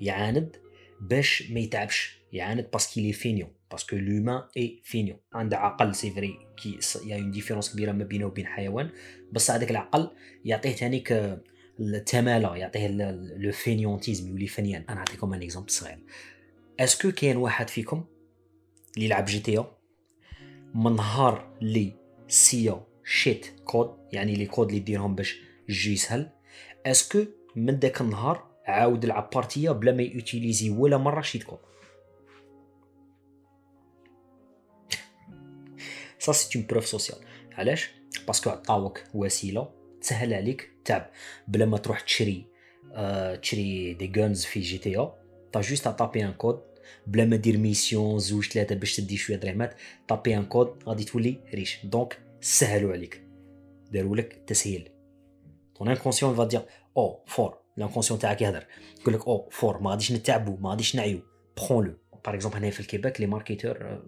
يعاند 0.00 0.56
باش 1.00 1.50
ما 1.50 1.60
يتعبش 1.60 2.18
يعاند 2.32 2.70
باسكو 2.72 3.00
لي 3.00 3.12
فينيون 3.12 3.50
باسكو 3.70 3.96
لومان 3.96 4.42
اي 4.56 4.80
فينيون 4.84 5.18
عنده 5.32 5.56
عقل 5.56 5.94
سي 5.94 6.10
فري 6.10 6.38
كي 6.62 6.78
يا 7.06 7.16
اون 7.16 7.30
ديفيرونس 7.30 7.72
كبيرة 7.72 7.92
ما 7.92 8.04
بينه 8.04 8.26
وبين 8.26 8.46
حيوان 8.46 8.90
بس 9.32 9.50
هذاك 9.50 9.70
العقل 9.70 10.10
يعطيه 10.44 10.70
ثانيك 10.70 11.38
التمالة 11.80 12.56
يعطيه 12.56 12.88
لو 13.36 13.52
فينيونتيزم 13.52 14.28
يولي 14.28 14.46
فنيان. 14.46 14.84
أنا 14.88 14.94
نعطيكم 14.94 15.34
ان 15.34 15.42
اكزومبل 15.42 15.70
صغير. 15.70 15.98
اسكو 16.80 17.12
كاين 17.12 17.36
واحد 17.36 17.70
فيكم 17.70 18.04
اللي 18.94 19.06
يلعب 19.06 19.24
جي 19.24 19.40
تي 19.40 19.58
أو 19.58 19.66
من 20.74 20.96
نهار 20.96 21.56
اللي 21.62 21.92
سيا 22.28 22.86
شيت 23.04 23.46
كود 23.64 23.96
يعني 24.12 24.34
لي 24.34 24.46
كود 24.46 24.68
اللي 24.68 24.80
ديرهم 24.80 25.14
باش 25.14 25.40
الجو 25.68 25.90
يسهل 25.90 26.30
اسكو 26.86 27.24
من 27.56 27.78
داك 27.78 28.00
النهار 28.00 28.47
عاود 28.68 29.04
لعب 29.04 29.30
بارتيه 29.34 29.70
بلا 29.70 29.92
ما 29.92 30.02
يوتيليزي 30.02 30.70
ولا 30.70 30.96
مرة 30.96 31.20
شيت 31.20 31.42
كود 31.42 31.58
سا 36.18 36.32
سي 36.32 36.58
اون 36.58 36.66
بروف 36.66 36.86
سوسيال 36.86 37.18
علاش 37.52 37.90
باسكو 38.26 38.50
عطاوك 38.50 39.04
وسيله 39.14 39.70
تسهل 40.00 40.34
عليك 40.34 40.70
تعب 40.84 41.10
بلا 41.48 41.66
ما 41.66 41.78
تروح 41.78 42.00
تشري 42.00 42.46
آه 42.92 43.34
تشري 43.34 43.94
دي 43.94 44.12
غونز 44.16 44.44
في 44.44 44.60
جي 44.60 44.78
تي 44.78 44.96
أو 44.96 45.12
تا 45.52 45.60
جوست 45.60 45.88
طابي 45.88 46.24
ان 46.24 46.32
كود 46.32 46.60
بلا 47.06 47.24
ما 47.24 47.36
دير 47.36 47.56
ميسيون 47.56 48.18
زوج 48.18 48.48
ثلاثة 48.48 48.74
باش 48.74 48.96
تدي 48.96 49.16
شوية 49.16 49.36
درهمات 49.36 49.74
طابي 50.08 50.36
ان 50.36 50.46
كود 50.46 50.82
غادي 50.86 51.04
تولي 51.04 51.40
ريش 51.54 51.86
دونك 51.86 52.18
سهلوا 52.40 52.92
عليك 52.92 53.22
داروا 53.90 54.16
لك 54.16 54.42
تسهيل 54.46 54.88
طون 55.76 55.88
انكونسيون 55.88 56.34
فا 56.34 56.44
دير 56.44 56.62
أو 56.96 57.24
فور 57.26 57.57
لانكونسيون 57.77 58.19
تاعك 58.19 58.41
يهدر 58.41 58.65
يقول 59.01 59.13
لك 59.13 59.27
او 59.27 59.49
فور 59.51 59.81
ما 59.81 59.89
غاديش 59.89 60.11
نتعبوا 60.11 60.57
ما 60.59 60.69
غاديش 60.69 60.95
نعيو 60.95 61.19
برون 61.57 61.85
لو 61.85 61.97
باغ 62.25 62.35
اكزومبل 62.35 62.57
هنايا 62.57 62.71
في 62.71 62.79
الكيباك 62.79 63.21
لي 63.21 63.27
ماركتور 63.27 64.01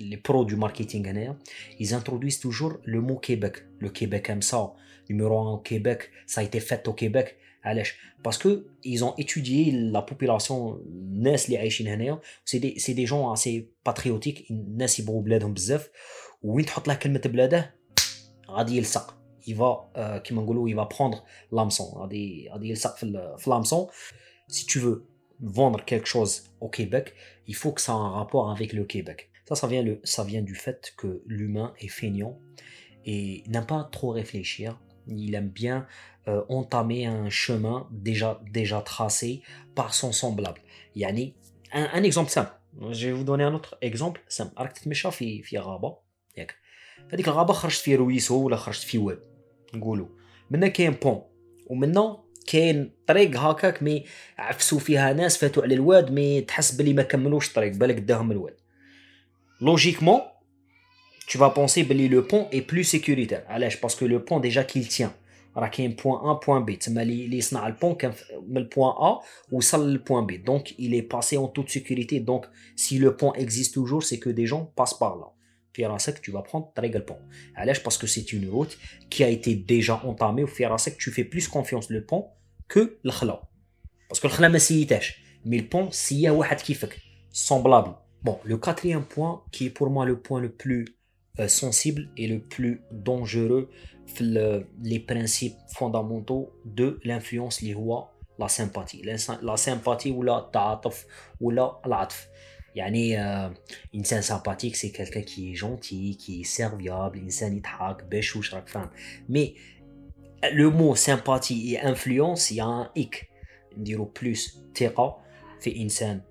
لي 0.00 0.16
برو 0.16 0.42
دو 0.42 0.56
ماركتينغ 0.56 1.10
هنايا 1.10 1.38
ils 1.80 1.92
introduisent 1.94 2.40
toujours 2.40 2.72
le 2.84 3.00
mot 3.00 3.18
Québec 3.28 3.54
le 3.80 3.88
Québec 3.88 4.30
aime 4.30 4.42
ça 4.42 4.72
numéro 5.10 5.38
1 5.40 5.52
au 5.52 5.58
Québec 5.58 6.10
ça 6.26 6.40
a 6.40 6.44
été 6.44 6.60
fait 6.60 6.88
au 6.88 6.92
Québec 6.92 7.34
علاش 7.64 7.94
باسكو 8.24 8.56
ils 8.86 9.04
ont 9.04 9.14
étudié 9.24 9.72
la 9.92 10.02
population 10.02 10.52
الناس 10.52 11.46
اللي 11.46 11.58
عايشين 11.58 11.88
هنايا 11.88 12.20
سي 12.44 12.58
دي 12.58 12.78
سي 12.78 12.92
دي 12.92 13.04
جون 13.04 13.32
اسي 13.32 13.68
باتريوتيك 13.86 14.50
الناس 14.50 15.00
يبغوا 15.00 15.22
بلادهم 15.22 15.54
بزاف 15.54 15.90
وين 16.42 16.64
تحط 16.64 16.88
له 16.88 16.94
كلمه 16.94 17.20
بلاده 17.24 17.74
غادي 18.50 18.76
يلصق 18.76 19.18
il 19.46 19.56
va 19.56 19.90
euh, 19.96 20.20
il 20.66 20.74
va 20.74 20.86
prendre 20.86 21.24
l'hameçon 21.52 22.08
l'hameçon 23.46 23.88
si 24.48 24.66
tu 24.66 24.78
veux 24.78 25.06
vendre 25.40 25.84
quelque 25.84 26.06
chose 26.06 26.44
au 26.60 26.68
Québec 26.68 27.14
il 27.46 27.54
faut 27.54 27.72
que 27.72 27.80
ça 27.80 27.92
ait 27.92 27.96
un 27.96 28.10
rapport 28.10 28.50
avec 28.50 28.72
le 28.72 28.84
Québec 28.84 29.30
ça 29.48 29.54
ça 29.54 29.66
vient 29.66 29.82
le 29.82 30.00
ça 30.04 30.24
vient 30.24 30.42
du 30.42 30.54
fait 30.54 30.92
que 30.96 31.22
l'humain 31.26 31.72
est 31.78 31.88
feignant 31.88 32.38
et 33.04 33.44
n'aime 33.46 33.66
pas 33.66 33.84
trop 33.84 34.10
réfléchir 34.10 34.78
il 35.06 35.34
aime 35.34 35.48
bien 35.48 35.86
euh, 36.26 36.42
entamer 36.48 37.06
un 37.06 37.30
chemin 37.30 37.88
déjà 37.90 38.40
déjà 38.50 38.80
tracé 38.82 39.42
par 39.74 39.94
son 39.94 40.12
semblable 40.12 40.60
yani 40.94 41.34
un, 41.72 41.88
un 41.92 42.02
exemple 42.02 42.30
simple 42.30 42.52
je 42.90 43.06
vais 43.06 43.12
vous 43.12 43.24
donner 43.24 43.44
un 43.44 43.54
autre 43.54 43.78
exemple 43.80 44.22
simple 44.28 44.52
راك 44.58 44.72
تتمشى 44.72 45.10
في 45.10 45.42
في 45.42 45.58
غابه 45.58 45.96
ياك 46.36 46.54
هذيك 47.12 47.28
الغابه 47.28 47.52
خرجت 47.52 47.80
في 47.80 47.94
رويسو 47.94 48.42
ولا 48.42 48.56
خرجت 48.56 48.82
في 48.82 48.98
واد 48.98 49.31
نقولوا 49.74 50.06
منا 50.50 50.68
كاين 50.68 50.92
بون 50.92 51.22
ومنا 51.66 52.16
كاين 52.46 52.90
طريق 53.06 53.36
هكاك 53.36 53.82
مي 53.82 54.04
عفسوا 54.38 54.78
فيها 54.78 55.12
ناس 55.12 55.36
فاتوا 55.36 55.62
على 55.62 55.74
الواد 55.74 56.12
مي 56.12 56.40
تحس 56.40 56.72
بلي 56.72 56.92
ما 56.92 57.02
كملوش 57.02 57.48
الطريق 57.48 57.72
بالك 57.72 57.98
داهم 57.98 58.32
الواد 58.32 58.56
لوجيكمون 59.60 60.20
tu 61.30 61.38
vas 61.38 61.50
penser 61.50 61.80
بلي 61.80 62.08
لو 62.08 62.22
بون 62.22 62.40
اي 62.40 62.60
بلو 62.60 62.82
سيكوريتير 62.82 63.44
علاش 63.46 63.80
باسكو 63.80 64.06
لو 64.06 64.18
بون 64.18 64.40
ديجا 64.40 64.62
كيل 64.62 64.84
تيان 64.84 65.10
راه 65.56 65.68
كاين 65.68 65.96
بوان 66.04 66.30
ا 66.30 66.40
بوان 66.46 66.64
بي 66.64 66.76
تما 66.76 67.02
اللي 67.02 67.38
يصنع 67.38 67.66
البون 67.66 67.94
كان 67.94 68.12
من 68.48 68.56
البوان 68.56 68.90
ا 68.90 69.20
وصل 69.52 69.90
للبوان 69.90 70.26
بي 70.26 70.36
دونك 70.36 70.68
il 70.68 70.94
est 70.94 71.08
passé 71.16 71.36
en 71.36 71.48
toute 71.48 71.70
sécurité 71.70 72.20
donc 72.20 72.46
si 72.76 72.98
le 72.98 73.16
pont 73.16 73.32
existe 73.34 73.74
toujours 73.74 74.02
c'est 74.02 74.18
que 74.18 74.30
des 74.30 74.46
gens 74.46 74.64
passent 74.76 74.98
par 74.98 75.16
là 75.16 75.31
في 75.72 75.86
راسك 75.86 76.26
tu 76.26 76.32
vas 76.32 76.42
prendre 76.50 76.74
طريق 76.76 76.96
البون 76.96 77.28
علاش 77.56 77.82
باسكو 77.82 78.06
سي 78.06 78.24
une 78.32 78.50
route 78.54 78.76
qui 79.10 79.24
a 79.24 79.28
été 79.28 79.54
déjà 79.54 79.94
entamée 80.04 80.42
وفي 80.42 80.66
راسك 80.66 80.96
tu 81.02 81.10
fais 81.10 81.24
plus 81.24 81.48
confiance 81.48 81.88
le 81.90 82.04
pont 82.12 82.24
que 82.74 82.80
الخلا 83.04 83.42
باسكو 84.08 84.28
الخلا 84.28 84.48
ما 84.48 84.58
سيتاش 84.58 85.22
مي 85.44 85.58
البون 85.58 85.90
سياه 85.90 86.30
واحد 86.30 86.60
كيفك 86.60 86.96
semblable 87.32 87.94
bon 88.24 88.38
le 88.44 88.56
quatrième 88.56 89.04
point 89.04 89.42
qui 89.52 89.66
est 89.66 89.70
pour 89.70 89.90
moi 89.90 90.04
le 90.04 90.16
point 90.20 90.40
le 90.40 90.50
plus 90.62 90.84
euh, 91.40 91.48
sensible 91.48 92.08
et 92.16 92.26
le 92.26 92.40
plus 92.40 92.82
dangereux 92.90 93.68
les 94.90 95.00
principes 95.00 95.58
fondamentaux 95.78 96.52
de 96.64 96.98
l'influence 97.04 97.62
اللي 97.62 97.74
هو 97.74 98.08
la 98.40 98.48
sympathie 98.48 99.02
la 99.42 99.56
sympathie 99.56 100.10
ou 100.10 100.22
la 100.22 100.50
تعاطف 100.52 101.06
ولا 101.40 101.80
العطف 101.86 102.28
يعني 102.75 103.19
إنسان 103.95 104.21
سامباتيك 104.21 104.75
سي 104.75 104.89
كالكان 104.89 105.23
كي 105.23 105.53
جونتي 105.53 106.13
كي 106.13 106.43
سيرفيابل 106.43 107.19
إنسان 107.19 107.57
يضحك 107.57 108.03
باش 108.03 108.53
راك 108.53 108.67
فاهم. 108.67 108.89
مي 109.29 109.55
لو 110.53 110.71
مو 110.71 110.95
سامباتي 110.95 111.53
اي 111.53 111.77
انفلونس 111.77 112.51
يا 112.51 112.91
ايك 112.97 113.29
نديرو 113.77 114.11
بلوس 114.21 114.59
ثقة 114.77 115.17
في 115.59 115.81
إنسان 115.81 116.21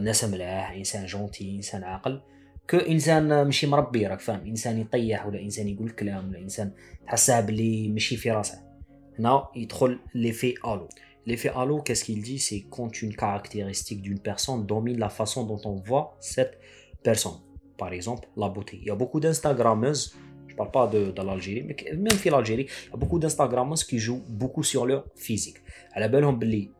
ناس 0.00 0.24
ملاح 0.24 0.70
إنسان 0.70 1.06
جونتي 1.06 1.56
إنسان 1.56 1.84
عاقل. 1.84 2.22
كو 2.70 2.76
إنسان 2.76 3.42
ماشي 3.42 3.66
مربي 3.66 4.06
راك 4.06 4.20
فاهم. 4.20 4.46
إنسان 4.46 4.80
يطيح 4.80 5.26
ولا 5.26 5.40
إنسان 5.40 5.68
يقول 5.68 5.90
كلام 5.90 6.28
ولا 6.28 6.38
إنسان 6.38 6.72
تحسها 7.06 7.40
بلي 7.40 7.88
ماشي 7.88 8.16
في 8.16 8.30
راسه. 8.30 8.72
Là, 9.18 9.50
il 9.54 9.68
troll 9.68 9.98
l'effet 10.14 10.54
halo. 10.64 10.88
L'effet 11.24 11.50
halo, 11.54 11.80
qu'est-ce 11.80 12.04
qu'il 12.04 12.22
dit? 12.22 12.38
C'est 12.38 12.66
quand 12.68 13.02
une 13.02 13.14
caractéristique 13.14 14.02
d'une 14.02 14.18
personne 14.18 14.66
domine 14.66 14.98
la 14.98 15.08
façon 15.08 15.44
dont 15.44 15.60
on 15.64 15.76
voit 15.76 16.16
cette 16.20 16.58
personne. 17.02 17.38
Par 17.78 17.92
exemple, 17.92 18.28
la 18.36 18.48
beauté. 18.48 18.78
Il 18.80 18.88
y 18.88 18.90
a 18.90 18.96
beaucoup 18.96 19.20
d'Instagrammeuses, 19.20 20.16
je 20.48 20.54
ne 20.54 20.56
parle 20.56 20.70
pas 20.70 20.86
de, 20.86 21.12
l'Algérie, 21.22 21.62
mais 21.62 21.76
même 21.96 22.18
si 22.18 22.28
l'Algérie, 22.28 22.66
il 22.86 22.90
y 22.90 22.94
a 22.94 22.96
beaucoup 22.96 23.18
d'Instagrammeuses 23.18 23.84
qui 23.84 23.98
jouent 23.98 24.22
beaucoup 24.28 24.62
sur 24.62 24.84
leur 24.84 25.04
physique. 25.16 25.56
À 25.92 26.00
la 26.00 26.08
belle 26.08 26.26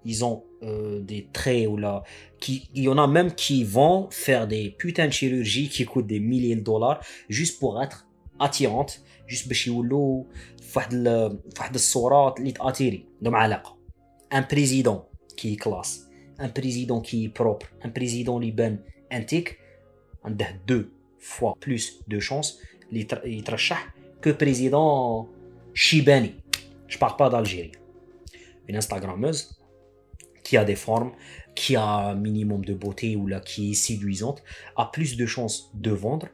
ils 0.04 0.25
ont 0.25 0.44
euh, 0.62 1.00
des 1.00 1.28
traits 1.32 1.68
ou 1.68 1.76
là. 1.76 2.02
Il 2.49 2.82
y 2.82 2.88
en 2.88 2.99
a 2.99 3.06
même 3.06 3.32
qui 3.32 3.64
vont 3.64 4.08
faire 4.11 4.49
des 4.49 4.70
putains 4.70 5.06
de 5.06 5.12
chirurgies 5.12 5.68
qui 5.68 5.84
coûtent 5.84 6.06
des 6.06 6.20
milliers 6.20 6.56
de 6.56 6.61
dollars 6.61 7.00
juste 7.28 7.61
pour 7.61 7.82
être 7.82 8.06
attirantes, 8.40 9.02
juste 9.26 9.46
pour 9.46 9.56
qu'ils 9.56 9.72
aient 9.72 9.76
une 11.72 11.78
sorte 11.78 12.38
de 12.38 12.66
attirée, 12.66 13.06
un 14.32 14.42
président 14.42 15.08
qui 15.36 15.52
est 15.52 15.56
classe, 15.56 16.08
un 16.38 16.48
président 16.48 17.00
qui 17.00 17.26
est 17.26 17.28
propre, 17.28 17.66
un 17.82 17.90
président 17.90 18.38
liban 18.38 18.78
antique, 19.12 19.58
on 20.24 20.32
a 20.32 20.52
deux 20.66 20.90
fois 21.18 21.54
plus 21.60 22.00
de 22.08 22.18
chances 22.18 22.58
que 24.20 24.30
président 24.30 25.28
Chibani. 25.74 26.34
Je 26.88 26.98
parle 26.98 27.16
pas 27.16 27.28
d'Algérie. 27.28 27.72
Une 28.68 28.76
Instagrammeuse 28.76 29.60
qui 30.42 30.56
a 30.56 30.64
des 30.64 30.76
formes, 30.76 31.12
qui 31.54 31.76
a 31.76 31.84
un 31.84 32.14
minimum 32.14 32.64
de 32.64 32.74
beauté 32.74 33.16
ou 33.16 33.26
là 33.26 33.40
qui 33.40 33.72
est 33.72 33.74
séduisante, 33.74 34.42
a 34.76 34.86
plus 34.86 35.16
de 35.16 35.26
chances 35.26 35.70
de 35.74 35.90
vendre 35.90 36.28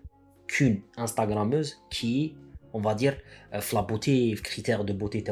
qu'une 0.47 0.83
Instagrammeuse 0.97 1.83
qui 1.90 2.37
on 2.74 2.82
va 2.82 2.96
dire, 2.96 3.16
euh, 3.54 3.62
la 3.74 3.82
beauté, 3.84 4.36
critère 4.44 4.84
de 4.84 4.94
beauté 4.94 5.24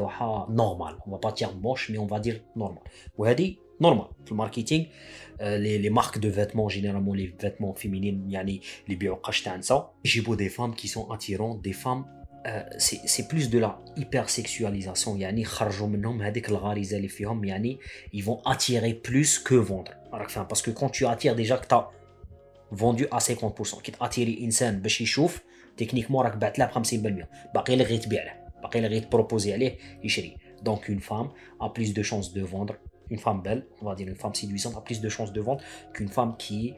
normal. 0.48 0.96
On 1.06 1.10
va 1.10 1.18
pas 1.18 1.32
dire 1.32 1.54
moche, 1.56 1.90
mais 1.90 1.98
on 1.98 2.06
va 2.06 2.20
dire 2.20 2.40
normal. 2.56 2.84
Ou 3.18 3.26
dit 3.34 3.58
normal. 3.80 4.06
Le 4.30 4.36
marketing, 4.36 4.86
euh, 5.40 5.58
les, 5.58 5.78
les, 5.78 5.90
marques 5.90 6.20
de 6.20 6.28
vêtements, 6.28 6.68
généralement 6.68 7.14
les 7.14 7.34
vêtements 7.40 7.74
féminins, 7.74 8.20
yani 8.28 8.60
les 8.86 8.96
bio 8.96 9.20
ça. 9.60 9.92
J'ai 10.04 10.20
beau 10.20 10.36
des 10.36 10.48
femmes 10.48 10.74
qui 10.74 10.88
sont 10.88 11.10
attirantes, 11.10 11.60
des 11.62 11.72
femmes 11.72 12.04
euh, 12.44 12.62
c'est 12.76 13.28
plus 13.28 13.50
de 13.50 13.58
la 13.60 13.78
hypersexualisation 13.96 15.16
yani 15.16 15.46
yani 17.44 17.78
ils 18.12 18.24
vont 18.24 18.40
attirer 18.44 18.94
plus 18.94 19.38
que 19.38 19.54
vendre 19.54 19.92
parce 20.48 20.60
que 20.60 20.72
quand 20.72 20.88
tu 20.88 21.06
attires 21.06 21.36
déjà 21.36 21.56
que 21.56 21.68
tu 21.68 21.74
as 21.74 21.88
vendu 22.72 23.06
à 23.12 23.18
50% 23.18 23.82
qui 23.82 23.92
t'attire 23.92 24.28
insan 24.42 24.80
باش 24.82 25.00
يشوف 25.00 25.40
تكنيكمون 25.76 26.24
راك 26.24 26.36
بعت 26.36 26.58
له 26.58 26.66
ب 26.66 26.70
50% 26.70 27.54
باقي 27.54 27.76
لك 27.76 27.86
غير 27.86 27.98
تبيع 27.98 28.24
له 28.24 28.32
باقي 28.62 28.80
لك 28.80 28.90
غير 28.90 29.02
تبروبوزي 29.02 29.52
عليه 29.52 29.78
يشري 30.04 30.36
دونك 30.62 30.90
اون 30.90 30.98
فام 30.98 31.30
a 31.60 31.66
plus 31.78 31.92
de 31.92 32.02
chances 32.02 32.32
de 32.32 32.42
vendre 32.42 32.74
une 33.10 33.18
femme 33.18 33.42
belle 33.42 33.66
on 33.80 33.84
va 33.84 33.94
dire 33.94 34.08
une 34.08 34.16
femme 34.16 34.34
séduisante 34.34 34.76
a 34.76 34.80
plus 34.80 35.00
de 35.00 35.08
chances 35.08 35.32
de 35.32 35.40
vendre 35.40 35.62
qu'une 35.94 36.08
femme 36.08 36.32
qui 36.38 36.68
est 36.68 36.74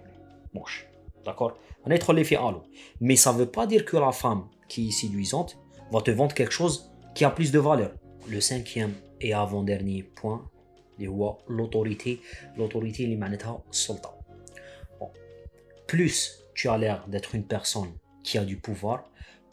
moche 0.54 0.87
d'accord 1.25 1.52
on 1.85 1.90
est 1.90 1.99
trop 1.99 2.12
l'effet 2.12 2.37
halo 2.37 2.61
mais 3.00 3.16
ça 3.25 3.31
veut 3.33 3.50
pas 3.59 3.66
dire 3.66 3.85
que 3.85 3.97
la 3.97 4.12
femme 4.12 4.43
qui 4.71 4.88
est 4.88 4.97
séduisante 5.02 5.59
va 5.93 6.00
te 6.00 6.11
vendre 6.11 6.35
quelque 6.35 6.57
chose 6.61 6.75
qui 7.14 7.23
a 7.25 7.31
plus 7.31 7.50
de 7.52 7.61
valeur 7.71 7.93
le 8.35 8.40
cinquième 8.40 8.95
et 9.21 9.33
avant-dernier 9.45 10.02
point 10.02 10.40
l'autorité 11.49 12.21
l'autorité 12.57 13.04
اللي 13.04 13.16
معناتها 13.16 13.62
السلطه 13.71 14.14
bon. 15.00 15.09
plus 15.87 16.16
tu 16.54 16.69
as 16.69 16.78
l'air 16.78 17.07
d'être 17.09 17.35
une 17.35 17.45
personne 17.45 17.93
qui 18.23 18.38
a 18.38 18.45
du 18.45 18.57
pouvoir, 18.57 19.04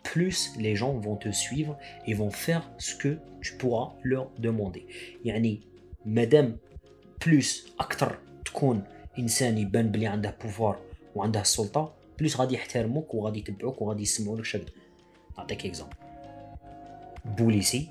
plus 0.03 0.51
les 0.57 0.75
gens 0.75 0.93
vont 0.93 1.15
te 1.15 1.29
suivre 1.29 1.77
et 2.07 2.13
vont 2.13 2.31
faire 2.31 2.69
ce 2.77 2.95
que 2.95 3.19
tu 3.41 3.53
pourras 3.57 3.93
leur 4.03 4.31
demander. 4.39 4.85
Yani, 5.23 5.61
madame, 6.05 6.57
plus 7.19 7.65
أكثر 7.79 8.17
تكون 8.45 8.83
إنسان 9.19 9.57
يبان 9.57 9.91
بلي 9.91 10.07
عنده 10.07 10.35
pouvoir 10.43 10.75
وعنده 11.15 11.41
السلطة 11.41 11.93
plus 12.21 12.37
غادي 12.37 12.55
يحترموك 12.55 13.13
وغادي 13.13 13.39
يتبعوك 13.39 13.81
وغادي 13.81 14.03
يسمعوا 14.03 14.37
لك 14.37 14.45
شكل 14.45 14.71
نعطيك 15.37 15.65
اكزامبل 15.65 15.95
بوليسي 17.25 17.89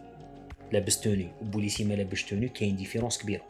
لابس 0.72 1.00
توني 1.00 1.28
وبوليسي 1.42 1.84
ما 1.84 1.94
لابس 1.94 2.26
توني 2.26 2.48
كاين 2.48 2.76
ديفيرونس 2.76 3.18
كبيره 3.18 3.42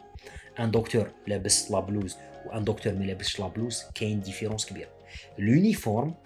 ان 0.59 0.71
دكتور 0.71 1.11
لابس 1.27 1.71
لا 1.71 1.79
بلوز 1.79 2.17
وان 2.45 2.63
دكتور 2.63 2.93
ما 2.93 3.03
لابسش 3.03 3.39
لا 3.39 3.47
بلوز 3.47 3.83
كاين 3.95 4.21
ديفيرونس 4.21 4.65
كبيره 4.65 4.89
l'uniforme 5.39 6.24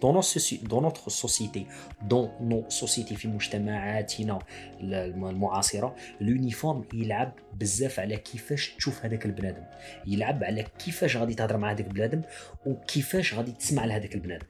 dans 0.00 0.12
notre, 0.12 0.68
dans 0.72 0.80
notre 0.80 1.10
société, 1.10 1.66
dans 2.02 2.32
nos 2.40 2.64
sociétés 2.68 3.14
في 3.14 3.28
مجتمعاتنا 3.28 4.38
المعاصرة 4.80 5.96
اليونيفورم 6.20 6.84
يلعب 6.94 7.32
بزاف 7.54 8.00
على 8.00 8.16
كيفاش 8.16 8.70
تشوف 8.70 9.04
هذاك 9.04 9.26
البنادم 9.26 9.62
يلعب 10.06 10.44
على 10.44 10.62
كيفاش 10.62 11.16
غادي 11.16 11.34
تهضر 11.34 11.56
مع 11.56 11.70
هذاك 11.70 11.86
البنادم 11.86 12.22
وكيفاش 12.66 13.34
غادي 13.34 13.52
تسمع 13.52 13.84
لهذاك 13.84 14.14
البنادم 14.14 14.46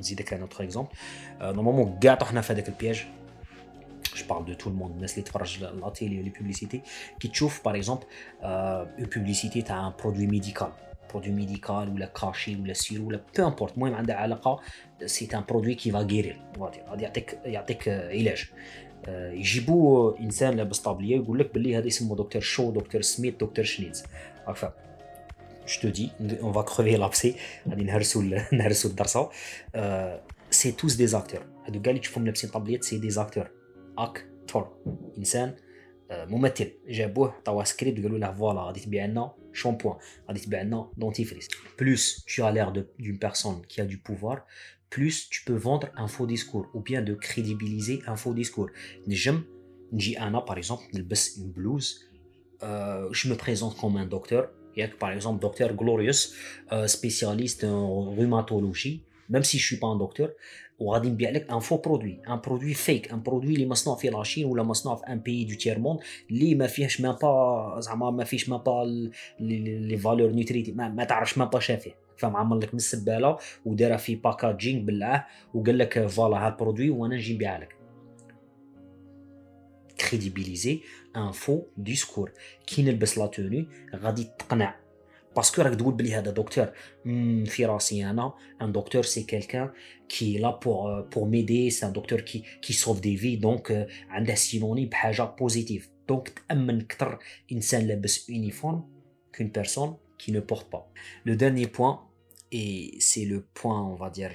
نزيدك 0.00 0.32
انا 0.32 0.42
اوتر 0.42 0.64
اكزومبل 0.64 0.90
نورمالمون 1.40 1.98
كاع 1.98 2.14
طحنا 2.14 2.40
في 2.40 2.52
هذاك 2.52 2.68
البياج 2.68 3.06
je 4.14 4.22
parle 4.22 4.44
de 4.44 4.54
tout 4.54 4.68
le 4.68 4.76
monde 4.80 4.90
الناس 4.90 5.12
اللي 5.12 5.22
تفرج 5.22 5.62
لا 5.62 5.90
تيلي 5.90 6.22
لي 6.22 6.30
بوبليسيتي 6.30 6.82
كي 7.20 7.28
تشوف 7.28 7.64
باغ 7.64 7.76
اكزومبل 7.76 8.04
اون 8.42 9.06
بوبليسيتي 9.16 9.62
تاع 9.62 9.86
ان 9.86 9.92
برودوي 9.98 10.26
ميديكال 10.26 10.72
برودوي 11.13 11.31
ميديكال 11.31 11.89
ولا 11.93 12.05
كاشي 12.05 12.55
ولا 12.55 12.73
سيرو 12.73 13.07
ولا 13.07 13.19
بو 13.37 13.47
امبورت 13.47 13.73
المهم 13.73 13.93
عندها 13.93 14.15
علاقه 14.15 14.59
سي 15.05 15.27
ان 15.33 15.43
برودوي 15.49 15.75
كي 15.75 15.91
فا 15.91 15.99
غيرير 15.99 16.41
غادي 16.59 17.03
يعطيك 17.03 17.39
يعطيك 17.45 17.89
علاج 17.89 18.45
يجيبوا 19.07 20.19
انسان 20.19 20.53
لابس 20.53 20.79
طابليه 20.79 21.15
يقول 21.15 21.39
لك 21.39 21.53
باللي 21.53 21.77
هذا 21.77 21.87
اسمه 21.87 22.15
دكتور 22.15 22.41
شو 22.41 22.71
دكتور 22.71 23.01
سميت 23.01 23.43
دكتور 23.43 23.65
شنيدز 23.65 24.03
عارفه 24.47 24.73
جو 25.67 25.81
تو 25.81 25.89
دي 25.89 26.09
اون 26.41 26.53
فا 26.53 26.61
كروفي 26.61 26.97
لابسي 26.97 27.35
غادي 27.69 27.83
نهرسوا 27.83 28.23
نهرسوا 28.53 28.89
الدرسه 28.89 29.29
سي 30.51 30.71
توس 30.71 30.95
دي 30.95 31.07
زاكتور 31.07 31.45
هادو 31.65 31.81
كاع 31.81 31.89
اللي 31.91 32.01
تشوفهم 32.01 32.25
لابسين 32.25 32.49
طابليات 32.49 32.83
سي 32.83 32.97
دي 32.97 33.09
زاكتور 33.09 33.51
اكتور 33.97 34.77
انسان 35.17 35.55
ممثل 36.10 36.72
جابوه 36.88 37.32
عطاوه 37.32 37.64
سكريبت 37.64 38.02
قالوا 38.02 38.18
له 38.18 38.32
فوالا 38.32 38.60
غادي 38.60 38.80
تبيع 38.80 39.06
لنا 39.06 39.34
shampoing, 39.54 39.96
dentifrice. 40.96 41.48
Plus 41.76 42.22
tu 42.26 42.42
as 42.42 42.50
l'air 42.50 42.72
d'une 42.72 43.18
personne 43.18 43.62
qui 43.68 43.80
a 43.80 43.86
du 43.86 43.98
pouvoir, 43.98 44.46
plus 44.90 45.28
tu 45.30 45.44
peux 45.44 45.54
vendre 45.54 45.88
un 45.96 46.08
faux 46.08 46.26
discours 46.26 46.66
ou 46.74 46.80
bien 46.80 47.02
de 47.02 47.14
crédibiliser 47.14 48.02
un 48.06 48.16
faux 48.16 48.34
discours. 48.34 48.68
J'aime, 49.08 49.44
par 50.46 50.58
exemple, 50.58 50.84
une 50.92 51.50
blouse, 51.58 52.00
euh, 52.62 53.08
je 53.12 53.28
me 53.28 53.36
présente 53.36 53.76
comme 53.76 53.96
un 53.96 54.06
docteur, 54.06 54.50
par 54.98 55.12
exemple 55.12 55.40
docteur 55.40 55.74
Glorious, 55.74 56.34
euh, 56.72 56.86
spécialiste 56.86 57.64
en 57.64 58.10
rhumatologie, 58.16 59.04
Si 59.43 59.57
je 59.59 59.65
suis 59.65 59.77
pas 59.77 59.87
un 59.87 59.97
docteur, 59.97 60.29
وغادي 60.79 61.09
نبيع 61.09 61.29
لك 61.29 61.51
ان 61.51 61.59
فو 61.59 61.77
برودوي 61.77 62.21
ان 62.27 62.39
برودوي 62.45 62.73
فيك 62.73 63.11
ان 63.11 63.21
برودوي 63.21 63.53
اللي 63.53 63.65
مصنوع 63.65 63.95
في 63.95 64.09
لاشين 64.09 64.45
ولا 64.45 64.63
مصنوع 64.63 64.95
في 64.95 65.07
ان 65.07 65.19
بيي 65.19 65.45
دو 65.45 65.55
تير 65.55 65.79
موند 65.79 65.99
اللي 66.31 66.55
ما 66.55 66.67
فيهش 66.67 67.01
ما 67.01 67.11
با 67.11 67.79
زعما 67.79 68.11
ما 68.11 68.23
فيش 68.23 68.49
ما 68.49 68.57
با 68.57 68.85
لي 69.39 69.97
فالور 69.97 70.31
نيوتريتي 70.31 70.71
ما, 70.71 70.89
ما 70.89 71.03
تعرفش 71.03 71.37
ما 71.37 71.45
با 71.45 71.59
شافيه 71.59 71.95
فهم 72.17 72.35
عمل 72.35 72.59
لك 72.59 72.73
من 72.73 72.77
السباله 72.77 73.37
ودارها 73.65 73.97
في 73.97 74.15
باكاجينغ 74.15 74.85
بالله 74.85 75.25
وقال 75.53 75.77
لك 75.77 76.07
فوالا 76.07 76.45
هاد 76.45 76.51
البرودوي 76.51 76.89
وأنا 76.89 77.15
نجي 77.15 77.33
نبيعها 77.33 77.59
لك 77.59 77.75
كريديبيليزي 80.09 80.81
ان 81.15 81.31
فو 81.31 81.61
ديسكور 81.77 82.31
كي 82.67 82.83
نلبس 82.83 83.17
لا 83.17 83.25
توني 83.25 83.67
غادي 83.95 84.23
تقنع 84.23 84.75
باسكو 85.36 85.62
راك 85.62 85.74
تقول 85.74 85.94
بلي 85.94 86.14
هذا 86.14 86.30
دكتور 86.30 86.72
في 87.46 87.66
راسي 87.66 88.10
انا 88.10 88.32
ان 88.62 88.72
دكتور 88.72 89.02
سي 89.02 89.22
كيلكان 89.22 89.70
كي 90.08 90.38
لا 90.38 90.50
بور 90.50 91.00
بور 91.00 91.28
ميدي 91.28 91.70
سي 91.70 91.86
ان 91.86 91.92
دكتور 91.92 92.20
كي 92.20 92.44
كي 92.62 92.72
سوف 92.72 93.00
دي 93.00 93.16
في 93.16 93.36
دونك 93.36 93.88
عنده 94.08 94.34
سينوني 94.34 94.86
بحاجه 94.86 95.22
بوزيتيف 95.22 95.90
دونك 96.08 96.42
تامن 96.48 96.80
اكثر 96.80 97.18
انسان 97.52 97.86
لابس 97.86 98.30
يونيفورم 98.30 98.84
كون 99.38 99.48
بيرسون 99.48 99.96
qui 100.18 100.32
ne 100.32 100.40
porte 100.40 100.70
pas. 100.70 100.90
Le 101.24 101.36
dernier 101.36 101.66
point, 101.66 102.02
et 102.52 102.96
c'est 103.00 103.24
le 103.24 103.40
point, 103.58 103.80
on 103.82 103.96
va 103.96 104.10
dire, 104.10 104.30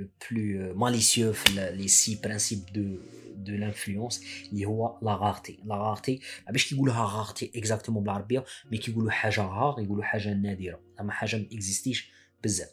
le 0.00 0.06
plus 0.24 0.72
malicieux, 0.74 1.32
les 1.80 1.88
six 1.88 2.20
principes 2.20 2.72
de, 2.72 3.00
de 3.36 3.54
l'influence 3.56 4.20
اللي 4.52 4.66
هو 4.66 4.98
لا 5.02 5.14
غارتي 5.14 5.58
لا 5.64 5.74
غارتي 5.74 6.20
باش 6.50 6.68
كيقولوها 6.68 7.04
غارتي 7.04 7.52
اكزاكتومون 7.56 8.02
بالعربيه 8.02 8.44
مي 8.70 8.78
كيقولوا 8.78 9.10
حاجه 9.10 9.40
غار 9.40 9.80
يقولوا 9.80 10.04
حاجه 10.04 10.34
نادره 10.34 10.80
زعما 10.96 11.12
حاجه 11.12 11.36
ما 11.36 11.46
اكزيستيش 11.52 12.10
بزاف 12.44 12.68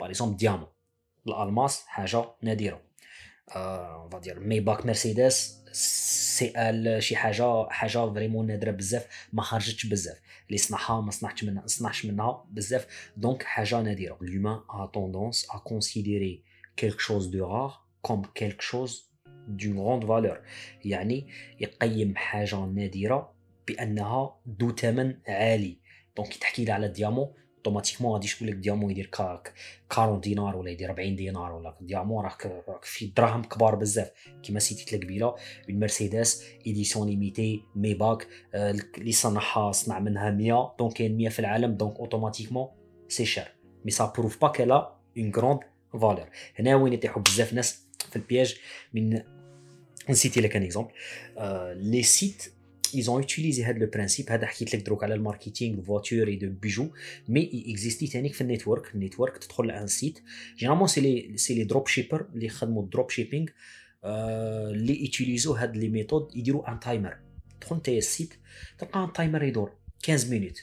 باغ 0.00 0.08
اكزومبل 0.08 0.36
ديامون 0.36 0.68
الالماس 1.28 1.82
حاجه 1.86 2.24
نادره 2.42 2.82
اون 3.48 4.10
فادير 4.10 4.40
ميباك 4.40 4.86
مرسيدس 4.86 5.62
سي 5.72 6.52
ال 6.56 7.02
شي 7.02 7.16
حاجه 7.16 7.68
حاجه 7.68 8.12
فريمون 8.12 8.46
نادره 8.46 8.70
بزاف 8.70 9.06
ما 9.32 9.42
خرجتش 9.42 9.86
بزاف 9.86 10.16
اللي 10.51 10.57
صنعها 10.57 11.01
ما 11.01 11.11
صنعتش 11.11 11.43
منها 11.43 11.67
صنعش 11.67 12.05
منها 12.05 12.45
بزاف 12.49 13.11
دونك 13.17 13.43
حاجة 13.43 13.81
نادره 13.81 14.17
l'humain 14.21 14.63
a 14.69 14.87
tendance 14.87 15.47
à 15.49 15.59
considérer 15.59 16.43
quelque 16.75 16.99
chose 16.99 17.31
de 17.31 17.39
rare 17.39 17.87
comme 18.01 18.23
quelque 18.33 18.61
chose 18.61 18.93
d'une 19.47 19.75
grande 19.75 20.05
valeur. 20.05 20.37
يعني 20.85 21.27
يقيم 21.59 22.15
حاجة 22.15 22.65
نادره 22.65 23.33
بانها 23.67 24.39
ذو 24.61 24.75
ثمن 24.75 25.17
عالي 25.27 25.77
دونك 26.17 26.33
تحكي 26.33 26.65
لي 26.65 26.71
على 26.71 26.85
الديامون 26.85 27.33
اوتوماتيكمون 27.61 28.13
غادي 28.13 28.27
تقول 28.27 28.49
لك 28.49 28.55
ديامون 28.55 28.91
يدير 28.91 29.09
40 29.99 30.21
دينار 30.21 30.55
ولا 30.55 30.71
يدير 30.71 30.89
40 30.89 31.15
دينار 31.15 31.51
ولا 31.51 31.75
ديامون 31.81 32.23
راك 32.23 32.45
راك 32.45 32.85
في 32.85 33.05
دراهم 33.05 33.43
كبار 33.43 33.75
بزاف. 33.75 34.11
كيما 34.43 34.59
سيتيت 34.59 34.93
لك 34.93 35.03
قبيله 35.03 35.35
اون 35.69 35.79
مرسيدس 35.79 36.43
ايديسيون 36.67 37.09
ليميتي 37.09 37.63
ميباك 37.75 38.27
اللي 38.53 39.11
صنعها 39.11 39.71
صنع 39.71 39.99
منها 39.99 40.31
100 40.31 40.75
دونك 40.79 40.93
كاين 40.93 41.17
100 41.17 41.29
في 41.29 41.39
العالم 41.39 41.73
دونك 41.73 41.95
أوتوماتيكمون 41.99 42.67
سي 43.07 43.25
شير 43.25 43.55
مي 43.85 43.91
سا 43.91 44.13
بروف 44.17 44.41
با 44.41 44.47
كالا 44.47 44.95
اون 45.17 45.31
غروند 45.35 45.59
فالور 45.93 46.29
هنا 46.59 46.75
وين 46.75 46.93
يطيحوا 46.93 47.21
بزاف 47.21 47.53
ناس 47.53 47.87
في 48.09 48.15
البياج 48.15 48.59
من 48.93 49.21
نسيتي 50.09 50.41
لك 50.41 50.55
ان 50.55 50.63
اكزومبل 50.63 50.91
لي 51.75 52.03
سيت 52.03 52.53
ils 52.93 53.09
ont 53.09 53.19
utilisé 53.19 53.63
le 53.73 53.89
principe. 53.89 54.31
هذا 54.31 54.45
حكيت 54.45 54.75
لك 54.75 54.85
دروك 54.85 55.03
على 55.03 55.13
الماركتينغ 55.13 55.81
فواتور 55.81 56.27
اي 56.27 56.35
دو 56.35 56.49
بيجو 56.49 56.89
مي 57.27 57.65
اكزيستي 57.67 58.07
ثاني 58.07 58.29
في 58.29 58.41
النيتورك 58.41 58.95
النيتورك 58.95 59.37
تدخل 59.37 59.71
على 59.71 59.81
ان 59.81 59.87
سيت 59.87 60.19
جينيرالمون 60.57 60.87
سي 60.87 61.01
لي 61.01 61.37
سي 61.37 61.53
لي 61.53 61.63
دروب 61.63 61.87
شيبر 61.87 62.25
اللي 62.33 62.45
يخدموا 62.45 62.83
الدروب 62.83 63.09
شيبينغ 63.09 63.47
اللي 64.05 65.01
يوتيليزو 65.05 65.53
هاد 65.53 65.77
لي 65.77 65.89
ميثود 65.89 66.31
يديروا 66.35 66.71
ان 66.71 66.79
تايمر 66.79 67.17
تدخل 67.61 67.75
أنت 67.75 67.89
السيت 67.89 68.33
تلقى 68.77 69.03
ان 69.03 69.13
تايمر 69.13 69.43
يدور 69.43 69.71
15 70.05 70.29
مينوت 70.29 70.57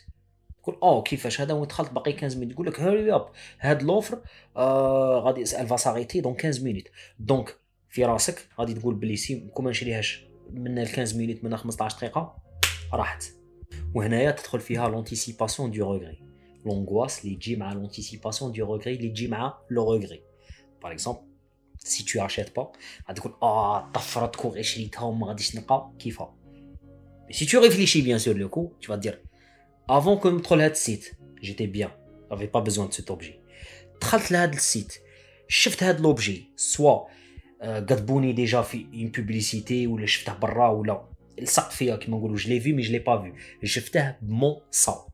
تقول 0.62 0.78
آه 0.82 1.02
كيفاش؟ 1.02 1.40
هذا 1.40 1.54
وين 1.54 1.66
دخلت؟ 1.66 1.92
باقي 1.92 2.12
15 2.12 2.38
مينوت 2.38 2.52
يقول 2.52 2.66
لك 2.66 2.80
هيري 2.80 3.12
اب 3.12 3.28
هاد 3.60 3.82
لوفر 3.82 4.22
آه 4.56 5.20
غادي 5.20 5.42
الفا 5.42 5.76
ساغيتي 5.76 6.20
دون 6.20 6.36
15 6.40 6.64
مينوت 6.64 6.84
دونك 7.18 7.56
في 7.88 8.04
راسك 8.04 8.48
غادي 8.58 8.74
تقول 8.74 8.94
بلي 8.94 9.16
سي 9.16 9.48
كون 9.54 9.64
ما 9.64 9.70
نشريهاش 9.70 10.27
من 10.52 10.78
ال 10.78 10.86
15 10.88 11.16
مينوت 11.16 11.44
من 11.44 11.56
15 11.56 11.96
دقيقة 11.96 12.36
راحت. 12.92 13.38
وهنايا 13.94 14.30
تدخل 14.30 14.60
فيها 14.60 14.88
لونتيسيباسيون 14.88 15.70
دو 15.70 15.84
روغري 15.84 16.22
لونغواس 16.66 17.24
اللي 17.24 17.36
تجي 17.36 17.56
مع 17.56 17.72
لونتيسيباسيون 17.72 18.52
دو 18.52 18.64
روغري 18.64 18.94
اللي 18.94 19.08
تجي 19.08 19.28
مع 19.28 19.58
لو 19.70 19.92
روغري 19.92 20.22
باغ 20.82 20.92
اكزومبل 20.92 21.20
سي 21.78 22.04
تو 22.04 22.26
اشيت 22.26 22.56
با 22.56 22.72
غادي 23.08 23.20
تقول 23.20 23.34
آه 23.42 23.92
طفرت 23.92 24.36
كو 24.36 24.48
غير 24.48 24.62
شريتها 24.62 25.02
وما 25.02 25.26
غاديش 25.26 25.56
نلقى 25.56 25.92
كيفها 25.98 26.34
سي 27.30 27.46
تو 27.46 27.60
ريفليشي 27.60 28.02
بيان 28.02 28.18
سور 28.18 28.36
لو 28.36 28.48
كو 28.48 28.72
تو 28.82 28.94
دير 28.94 29.22
افون 29.88 30.16
كو 30.16 30.30
ندخل 30.30 30.60
هاد 30.60 30.70
السيت 30.70 31.12
جيتي 31.42 31.66
بيان 31.66 31.90
جافي 32.30 32.46
با 32.46 32.60
بيزوان 32.60 32.88
دو 32.88 32.92
سيت 32.92 33.10
اوبجي 33.10 33.40
دخلت 34.00 34.32
لهاد 34.32 34.54
السيت 34.54 34.92
شفت 35.48 35.82
هاد 35.82 36.00
لوبجي 36.00 36.52
سوا 36.56 37.00
قدبوني 37.61 38.33
ديجا 38.33 38.61
في 38.61 38.85
اون 38.93 39.11
بوبليسيتي 39.11 39.87
ولا 39.87 40.05
شفته 40.05 40.33
برا 40.33 40.69
ولا 40.69 41.05
لصق 41.41 41.69
فيها 41.69 41.95
كيما 41.95 42.17
نقولوا 42.17 42.35
جو 42.35 42.49
لي 42.49 42.59
في 42.59 42.73
مي 42.73 42.81
جو 42.81 42.91
لي 42.91 42.99
با 42.99 43.33
في 43.61 43.67
شفته 43.67 44.15
بمون 44.21 44.55
سا 44.71 45.13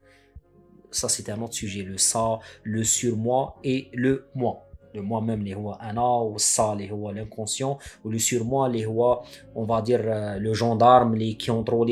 ça 0.92 1.08
c'est 1.10 1.30
un 1.30 1.42
autre 1.42 1.54
sujet 1.54 1.84
le 1.84 1.98
ça 1.98 2.40
le 2.64 2.84
sur 2.84 3.16
moi 3.16 3.60
et 3.64 3.90
le 3.94 4.28
moi 4.36 4.66
le 4.94 5.02
moi 5.02 5.22
même 5.22 5.40
اللي 5.40 5.56
هو 5.56 5.74
انا 5.74 6.02
والسا 6.02 6.74
اللي 6.74 6.92
هو 6.92 7.14
l'inconscient 7.14 7.78
و 8.06 8.12
le 8.12 8.20
sur 8.20 8.44
moi 8.44 8.66
اللي 8.66 8.86
هو 8.86 9.24
on 9.56 9.66
va 9.66 9.82
dire 9.82 10.02
le 10.40 10.54
gendarme 10.54 11.14
اللي 11.14 11.38
qui 11.40 11.48
contrôle 11.52 11.90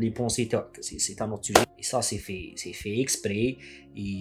les 0.00 0.10
pensées 0.10 0.48
تاعك 0.48 0.80
c'est 0.80 1.22
un 1.22 1.30
autre 1.30 1.44
sujet 1.44 1.66
et 1.78 1.82
ça 1.82 2.02
c'est 2.02 2.18
fait 2.18 2.54
c'est 2.56 2.72
fait 2.72 2.98
exprès 2.98 3.58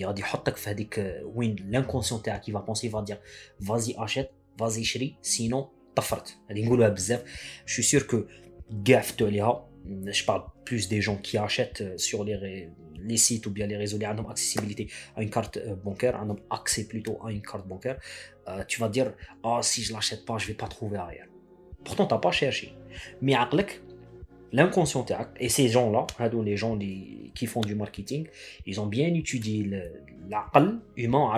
غادي 0.03 0.21
يحطك 0.21 0.55
في 0.55 0.69
هذيك 0.69 1.21
وين 1.23 1.55
l'inconscient 1.71 2.21
تاعك 2.23 2.43
qui 2.45 2.51
va 2.51 2.59
penser 2.59 2.89
va 2.89 3.01
dire 3.01 3.17
vas-y 3.59 3.95
achète 3.97 4.36
فازي 4.59 4.83
شري 4.83 5.15
سينو 5.21 5.69
طفرت 5.95 6.37
هذه 6.49 6.65
نقولوها 6.65 6.89
بزاف 6.89 7.23
جو 7.67 7.83
سور 7.83 8.01
كو 8.01 8.23
كاع 8.85 9.01
فتو 9.01 9.25
عليها 9.25 9.73
je 10.19 10.23
parle 10.23 10.43
plus 10.63 10.87
des 10.87 11.01
gens 11.01 11.17
qui 11.17 11.37
achètent 11.37 11.83
sur 11.97 12.23
les, 12.23 12.69
les 13.03 13.17
sites 13.17 13.45
ou 13.45 13.51
bien 13.51 13.67
les 13.67 13.77
réseaux, 13.77 13.97
ils 13.99 14.21
ont 14.21 14.29
accessibilité 14.29 14.87
à 15.15 15.21
une 15.21 15.29
carte 15.29 15.59
bancaire, 15.83 16.19
ils 16.23 16.31
ont 16.31 16.39
accès 16.49 16.85
plutôt 16.87 17.19
à 17.25 17.31
une 17.31 17.41
carte 17.41 17.67
bancaire. 17.67 17.97
Euh, 18.47 18.63
tu 18.67 18.79
vas 18.79 18.89
dire, 18.89 19.13
ah, 19.43 19.59
si 19.61 19.83
je 19.83 19.93
l'achète 19.93 20.25
pas, 20.25 20.37
je 20.37 20.47
vais 20.47 20.53
pas 20.53 20.67
trouver 20.67 20.97
ailleurs. 20.97 21.27
Pourtant, 21.83 22.05
tu 22.05 22.13
n'as 22.13 22.19
pas 22.19 22.31
cherché. 22.31 22.73
Mais 23.21 23.35
l'inconscient, 24.51 25.05
et 25.39 25.49
ces 25.49 25.67
gens-là, 25.67 26.07
les 26.43 26.57
gens 26.57 26.77
qui 26.77 27.45
font 27.45 27.61
du 27.61 27.75
marketing, 27.75 28.27
ils 28.65 28.79
ont 28.79 28.85
bien 28.85 29.13
étudié 29.13 29.69
l'aql 30.29 30.79
humain, 30.95 31.35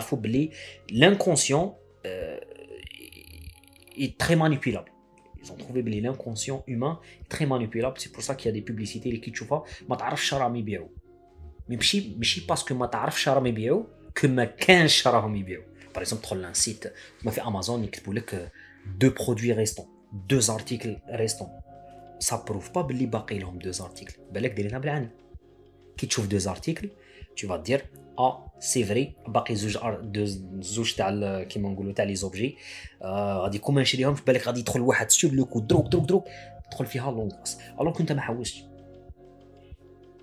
l'inconscient. 0.92 1.78
Euh, 2.06 2.38
est 4.00 4.18
très 4.18 4.36
manipulable. 4.36 4.92
Ils 5.42 5.52
ont 5.52 5.58
trouvé 5.64 5.84
que 5.84 5.90
l'inconscient 5.90 6.64
humain 6.68 7.00
est 7.22 7.30
très 7.36 7.46
manipulable. 7.46 7.98
C'est 8.02 8.12
pour 8.12 8.24
ça 8.24 8.34
qu'il 8.36 8.48
y 8.50 8.52
a 8.54 8.58
des 8.60 8.66
publicités 8.70 9.12
les 9.12 9.20
كتشوفها 9.20 9.64
ما 9.90 9.96
تعرفش 9.96 10.34
راهم 10.34 10.56
يبيعوا. 10.56 10.88
ماشي 11.70 12.16
ماشي 12.18 12.46
باسكو 12.48 12.76
ما 12.76 12.86
تعرفش 12.86 13.30
راهم 13.30 13.46
يبيعوا 13.46 13.84
que 14.20 14.26
ما 14.26 14.46
كانش 14.46 15.08
راهم 15.08 15.36
يبيعوا. 15.36 15.64
Par 15.98 16.02
exemple 16.02 16.22
تدخل 16.22 16.42
لان 16.42 16.54
سيت 16.54 16.94
كما 17.22 17.32
في 17.32 17.42
امازون 17.42 17.84
يكتبوا 17.84 18.14
لك 18.14 18.52
دو 19.00 19.10
برودوي 19.10 19.52
ريستون 19.52 19.86
دو 20.30 20.40
زارتيكل 20.40 20.98
ريستون 21.10 21.48
سا 22.20 22.46
بروف 22.48 22.72
با 22.72 22.82
باللي 22.82 23.06
باقي 23.06 23.40
لهم 23.40 23.60
دو 23.60 23.72
زارتيكل 23.72 24.14
بالك 24.32 24.52
دايرينها 24.52 24.80
بالعين 24.80 25.10
كي 25.98 26.08
تشوف 26.08 26.28
دو 26.28 26.38
زارتيكل 26.38 26.90
tu 27.36 27.48
vas 27.48 27.60
dire 27.70 27.82
آه 28.21 28.53
سي 28.59 28.85
فري 28.85 29.15
باقي 29.29 29.55
زوج 29.55 29.79
زوج 30.61 30.95
تاع 30.95 31.43
كيما 31.43 31.69
نقولوا 31.69 31.93
تاع 31.93 32.05
لي 32.05 32.15
زوبجي 32.15 32.57
غادي 33.05 33.59
كون 33.59 33.75
ما 33.75 33.81
نشريهمش 33.83 34.21
بالك 34.21 34.47
غادي 34.47 34.61
يدخل 34.61 34.81
واحد 34.81 35.11
سور 35.11 35.33
لو 35.33 35.45
كو 35.45 35.61
دروك 35.61 35.87
دروك 35.87 36.05
دروك 36.05 36.25
تدخل 36.71 36.87
فيها 36.87 37.11
لونغاس 37.11 37.59
الوغ 37.81 37.93
كنت 37.93 38.13
ما 38.13 38.21
حوشتش 38.21 38.65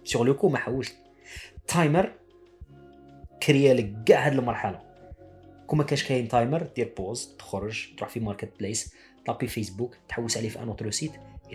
سيغ 0.06 0.24
لو 0.24 0.36
كو 0.36 0.50
ما 0.50 0.58
حوشت 0.58 0.96
تايمر 1.68 2.14
كريا 3.44 3.74
لك 3.74 4.04
كاع 4.06 4.28
هاد 4.28 4.34
المرحله 4.34 4.82
كون 5.68 5.80
ما 5.80 5.86
كاش 5.86 6.04
كاين 6.04 6.28
تايمر 6.28 6.68
دير 6.76 6.94
بوز 6.98 7.36
تخرج 7.40 7.88
تروح 7.98 8.10
في 8.10 8.20
ماركت 8.20 8.50
بليس 8.60 8.94
طابي 9.26 9.48
فيسبوك 9.48 9.96
تحوس 10.10 10.38
عليه 10.38 10.50
في 10.50 10.60
ان 10.60 10.68
اوتر 10.68 10.92
سيت 10.92 11.12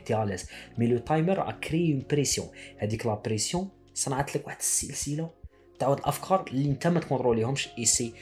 تي 0.07 0.23
الاز 0.23 0.47
مي 0.79 0.87
لو 0.87 0.99
تايمر 0.99 1.49
ا 1.49 1.53
كري 1.53 1.93
اون 1.93 2.03
بريسيون 2.11 2.49
هذيك 2.79 3.07
لا 3.07 3.15
بريسيون 3.15 3.69
صنعت 3.95 4.37
لك 4.37 4.47
واحد 4.47 4.59
السلسله 4.59 5.42
تاع 5.82 5.94
الافكار 5.94 6.46
اللي 6.48 6.70
انت 6.70 6.88
ما 6.88 7.00
تكونتروليهمش 7.00 7.70
اي 7.78 7.86
سي 7.86 8.14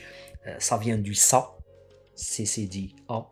سا 0.57 0.77
فيان 0.77 1.03
دو 1.03 1.13
سا 1.13 1.55
سي 2.15 2.45
سي 2.45 2.65
دي 2.65 2.95
ا 3.09 3.25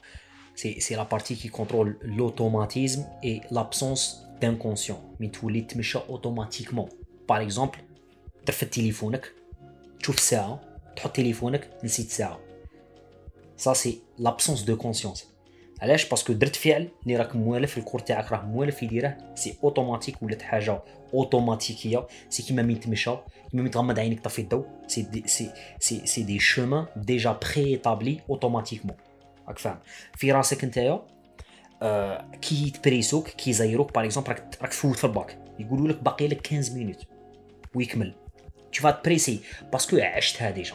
سي 0.56 0.80
سي 0.80 0.96
لا 0.96 1.04
بارتي 1.04 1.36
كي 1.36 1.50
كونترول 1.50 1.98
لوتوماتيزم 2.04 3.06
اي 3.24 3.42
لابسونس 3.52 4.24
دانكونسيون 4.42 5.16
مي 5.20 5.28
تولي 5.28 5.62
تمشى 5.62 5.98
اوتوماتيكمون 5.98 6.90
باغ 7.30 7.42
اكزومبل 7.42 7.78
ترفد 8.46 8.70
تليفونك 8.70 9.32
تشوف 10.00 10.16
الساعه 10.16 10.62
تحط 10.96 11.16
تليفونك 11.16 11.70
نسيت 11.84 12.10
ساعه 12.10 12.40
سا 13.58 13.74
سي 13.74 14.02
لابسونس 14.18 14.62
دو 14.62 14.78
كونسيونس 14.78 15.28
علاش؟ 15.83 16.09
باسكو 16.09 16.33
درت 16.33 16.57
فعل 16.57 16.89
اللي 17.03 17.17
راك 17.17 17.37
موالف 17.37 17.79
الكور 17.79 18.01
تاعك 18.01 18.33
راه 18.33 18.43
موالف 18.43 18.83
يديره 18.83 19.17
سي 19.35 19.55
اوتوماتيك 19.65 20.23
ولات 20.23 20.43
حاجة 20.43 20.83
اوتوماتيكيه 21.15 22.07
سي 22.29 22.43
كيما 22.43 22.63
مين 22.63 22.81
تمشى 22.81 23.11
كيما 23.51 23.63
مين 23.63 23.71
تغمض 23.71 23.99
عينيك 23.99 24.21
طفي 24.21 24.43
الضوء 24.43 24.67
سي 24.87 25.03
دي 25.03 25.23
سي 25.27 25.51
سي 25.79 26.07
سي 26.07 26.23
دي 26.23 26.39
شومان 26.39 26.87
ديجا 26.97 27.33
بري 27.33 27.65
ايطابلي 27.65 28.21
اوتوماتيكمون 28.31 28.97
راك 29.49 29.59
فاهم؟ 29.59 29.79
في 30.17 30.33
راسك 30.33 30.65
نتايا 30.65 31.03
آه 31.83 32.31
كي 32.43 32.67
يتبريسوك 32.67 33.29
كي 33.29 33.51
يزيروك 33.51 33.95
باغ 33.95 34.05
اكزومبل 34.05 34.29
راك 34.29 34.59
راك 34.63 34.71
تفوت 34.71 34.97
في 34.97 35.05
الباك. 35.05 35.39
يقولوا 35.59 35.89
لك 35.89 36.03
باقي 36.03 36.29
لك 36.29 36.47
15 36.47 36.75
مينوت 36.75 37.07
ويكمل. 37.75 38.15
Tu 38.73 38.83
vas 38.83 38.93
te 38.93 39.03
presser. 39.03 39.39
باسكو 39.73 39.97
عشتها 39.97 40.51
ديجا 40.51 40.75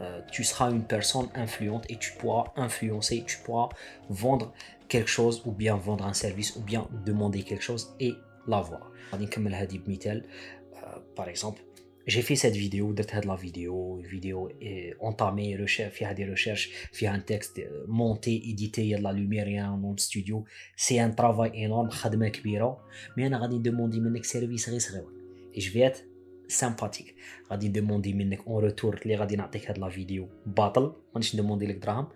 Euh, 0.00 0.20
tu 0.30 0.44
seras 0.44 0.70
une 0.70 0.84
personne 0.84 1.28
influente 1.34 1.84
et 1.88 1.96
tu 1.96 2.12
pourras 2.12 2.52
influencer, 2.56 3.24
tu 3.26 3.38
pourras 3.38 3.68
vendre 4.08 4.52
quelque 4.88 5.10
chose 5.10 5.42
ou 5.44 5.52
bien 5.52 5.76
vendre 5.76 6.06
un 6.06 6.14
service 6.14 6.56
ou 6.56 6.60
bien 6.60 6.88
demander 7.04 7.42
quelque 7.42 7.62
chose 7.62 7.94
et 8.00 8.14
l'avoir. 8.46 8.90
Euh, 10.74 10.98
par 11.14 11.28
exemple, 11.28 11.62
j'ai 12.06 12.22
fait 12.22 12.34
cette 12.34 12.56
vidéo, 12.56 12.92
de 12.92 13.28
la 13.28 13.36
vidéo, 13.36 14.00
une 14.00 14.06
vidéo 14.06 14.48
entamée, 15.00 15.56
recherche, 15.56 16.02
des 16.16 16.28
recherches, 16.28 16.70
faire 16.92 17.12
un 17.12 17.20
texte 17.20 17.58
euh, 17.58 17.84
monté, 17.86 18.48
édité, 18.48 18.82
il 18.82 18.88
y 18.88 18.94
a 18.94 18.98
de 18.98 19.02
la 19.02 19.12
lumière, 19.12 19.46
il 19.46 19.54
y 19.54 19.58
a 19.58 19.68
un 19.68 19.74
home 19.74 19.98
studio. 19.98 20.44
C'est 20.76 20.98
un 20.98 21.10
travail 21.10 21.52
énorme, 21.54 21.90
mais 23.16 23.28
on 23.28 23.32
a 23.32 23.48
demandé 23.48 24.00
service, 24.24 24.68
et 25.52 25.60
je 25.60 25.72
vais 25.72 25.80
être 25.80 26.04
sympathique 26.61 27.13
غادي 27.51 27.69
ندوموندي 27.69 28.13
منك 28.13 28.47
اون 28.47 28.63
روتور 28.63 29.01
اللي 29.03 29.15
غادي 29.15 29.35
نعطيك 29.35 29.69
هاد 29.69 29.77
لا 29.77 29.89
فيديو 29.89 30.29
باطل 30.45 30.93
مانيش 31.13 31.35
ندوموندي 31.35 31.65
لك 31.65 31.75
دراهم 31.75 32.07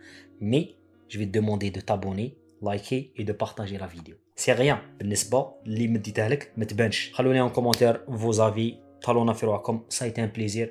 مي 0.41 0.75
je 1.09 1.17
vais 1.17 1.25
te 1.25 1.31
demander 1.39 1.69
de 1.71 1.81
t'abonner 1.81 2.37
liker 2.61 3.11
et 3.17 3.23
de 3.23 3.33
partager 3.33 3.77
la 3.77 3.87
vidéo 3.87 4.15
c'est 4.35 4.53
rien 4.53 4.77
بالنسبه 4.99 5.53
اللي 5.65 5.87
مديتها 5.87 6.29
لك 6.29 6.53
ما 6.57 6.65
تبانش 6.65 7.13
خلوني 7.13 7.49
en 7.49 7.53
commentaire 7.53 7.97
vos 8.09 8.35
avis 8.35 8.73
طالونا 9.05 9.33
في 9.33 9.45
رواحكم 9.45 9.85
ça 9.89 10.05
a 10.05 10.07
été 10.07 10.21
un 10.21 10.39
plaisir 10.39 10.67